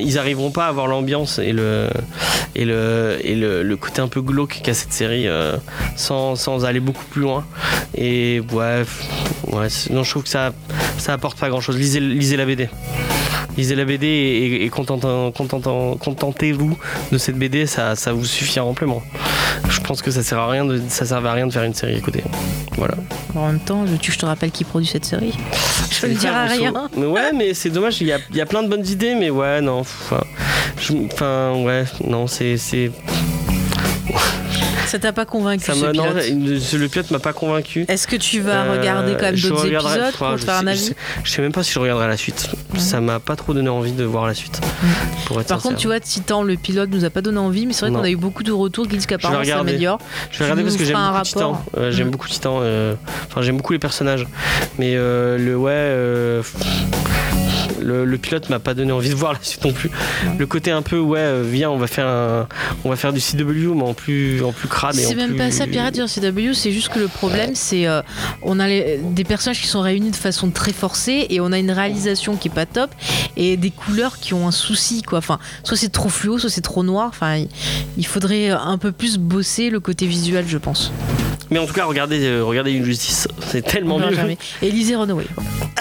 [0.00, 1.88] Ils arriveront pas à avoir l'ambiance et le
[2.54, 5.56] et le et le, côté un peu glauque qu'a cette série euh,
[5.96, 7.44] sans, sans aller beaucoup plus loin.
[7.94, 8.84] Et ouais,
[9.52, 10.52] ouais, non, je trouve que ça
[10.98, 11.76] ça apporte pas grand chose.
[11.76, 12.68] Lisez, lisez la BD.
[13.56, 16.76] Lisez la BD et, et contentant- contentant- contentez-vous
[17.12, 19.02] de cette BD, ça, ça vous suffit amplement.
[19.68, 21.74] Je pense que ça sert à rien de, ça servait à rien de faire une
[21.74, 21.96] série.
[21.96, 22.22] Écoutez,
[22.76, 22.94] voilà.
[23.34, 25.32] En même temps, je te rappelle qui produit cette série
[25.90, 26.72] Je ne C'est dirai ça, rien.
[26.96, 29.30] Mais ouais, mais c'est dommage, il y a, y a plein de bonnes idées, mais
[29.30, 29.80] ouais, non.
[29.80, 32.56] Enfin, ouais, non, c'est.
[34.86, 37.84] Ça t'a pas convaincu Ça ce non, le, pilote m'a pas convaincu.
[37.88, 40.60] Est-ce que tu vas Euh, regarder quand même je d'autres épisodes pour te faire un
[40.62, 42.48] sais- avis je sais, je sais même pas si je regarderai la suite.
[42.78, 44.60] Ça m'a pas trop donné envie de voir la suite.
[45.26, 47.72] Pour être Par contre, tu vois, Titan, le pilote, nous a pas donné envie, mais
[47.72, 49.98] c'est vrai qu'on a eu beaucoup de retours qui disent qu'apparemment ça améliore.
[50.30, 51.64] Je vais regarder parce que j'aime beaucoup Titan.
[51.76, 52.10] Euh, j'aime Mm.
[52.10, 52.58] beaucoup Titan.
[52.62, 52.94] euh,
[53.28, 54.26] Enfin, j'aime beaucoup les personnages.
[54.78, 56.42] Mais euh, le ouais.
[57.86, 59.90] Le, le pilote m'a pas donné envie de voir la suite non plus.
[60.38, 62.48] Le côté un peu ouais, euh, viens, on va faire un,
[62.84, 64.94] on va faire du CW mais en plus, en plus crade.
[64.94, 68.02] C'est même plus- pas ça, Pirate sur CW, c'est juste que le problème, c'est euh,
[68.42, 71.58] on a les- des personnages qui sont réunis de façon très forcée et on a
[71.58, 72.90] une réalisation qui est pas top
[73.36, 75.18] et des couleurs qui ont un souci, quoi.
[75.18, 77.06] Enfin, soit c'est trop fluo, soit c'est trop noir.
[77.08, 77.44] Enfin,
[77.96, 80.92] il- faudrait un peu plus bosser le côté visuel, je pense.
[81.50, 84.16] Mais en tout cas, regardez, euh, regardez une justice, c'est tellement On verra mieux.
[84.16, 84.38] jamais.
[84.62, 85.26] Et lisez Runaway.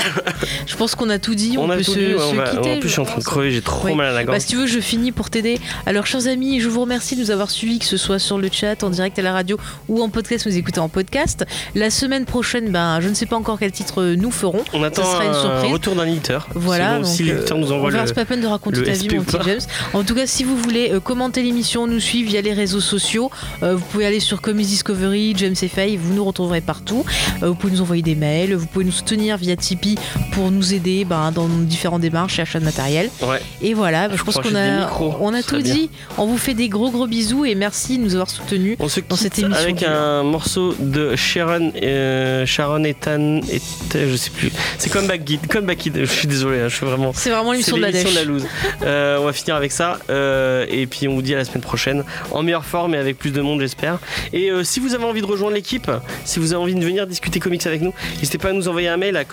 [0.67, 1.55] Je pense qu'on a tout dit.
[1.57, 2.05] On, On, a peut tout se, dit.
[2.07, 2.71] ouais, on se va- quitter.
[2.75, 3.95] en plus, je suis en train de crever, j'ai trop Ouais.
[3.95, 4.39] mal à la Bah, gorge.
[4.41, 5.59] si tu veux, je finis pour t'aider.
[5.85, 8.49] Alors, chers amis, je vous remercie de nous avoir suivis, que ce soit sur le
[8.51, 11.45] chat, en direct à la radio ou en podcast, vous écoutez en podcast.
[11.75, 14.63] La semaine prochaine, ben, je ne sais pas encore quel titre nous ferons.
[14.73, 16.47] On attend sera une un retour d'un éditeur.
[16.55, 18.07] Voilà, Sinon, si donc, l'éditeur euh, nous on envoie verra, le.
[18.07, 19.37] c'est pas peine de raconter ta vie, mon petit.
[19.45, 19.59] James.
[19.93, 23.29] En tout cas, si vous voulez euh, commenter l'émission, nous suivre via les réseaux sociaux,
[23.63, 27.03] euh, vous pouvez aller sur Comics Discovery, James et Faye, vous nous retrouverez partout.
[27.41, 29.94] Vous pouvez nous envoyer des mails, vous pouvez nous soutenir via Tipeee
[30.31, 33.09] pour nous aider ben, dans nos différentes démarches et achats de matériel.
[33.21, 33.39] Ouais.
[33.61, 35.73] Et voilà, je pense qu'on a, micros, on a tout bien.
[35.73, 35.89] dit.
[36.17, 38.77] On vous fait des gros gros bisous et merci de nous avoir soutenus.
[38.79, 43.61] On se Dans cette émission avec un morceau de Sharon, euh, Sharon Ethan, et
[43.93, 44.51] je sais plus.
[44.77, 45.47] C'est Comeback Kid.
[45.47, 45.97] Comeback Kid.
[45.97, 47.11] Je suis désolé, hein, je suis vraiment.
[47.13, 48.45] C'est vraiment l'émission de la de la loose.
[48.83, 49.99] Euh, on va finir avec ça.
[50.09, 52.03] euh, et puis on vous dit à la semaine prochaine.
[52.31, 53.99] En meilleure forme et avec plus de monde, j'espère.
[54.33, 55.89] Et euh, si vous avez envie de rejoindre l'équipe,
[56.23, 58.87] si vous avez envie de venir discuter comics avec nous, n'hésitez pas à nous envoyer
[58.87, 59.23] un mail à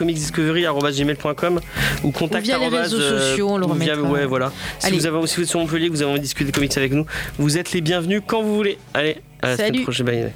[0.52, 1.60] comicsdiscovery.gmail.com
[2.04, 4.12] ou contact via les réseaux euh, sociaux, on le ou via- remettra.
[4.12, 4.52] ouais, voilà.
[4.78, 4.96] Si Allez.
[4.98, 6.92] vous, avez, si vous êtes sur Montpellier, que vous avez envie de discuter comics avec
[6.92, 7.06] nous,
[7.38, 8.78] vous êtes les bienvenus quand vous voulez.
[8.94, 9.68] Allez, à la Salut.
[9.68, 10.06] semaine prochaine.
[10.06, 10.32] Bye.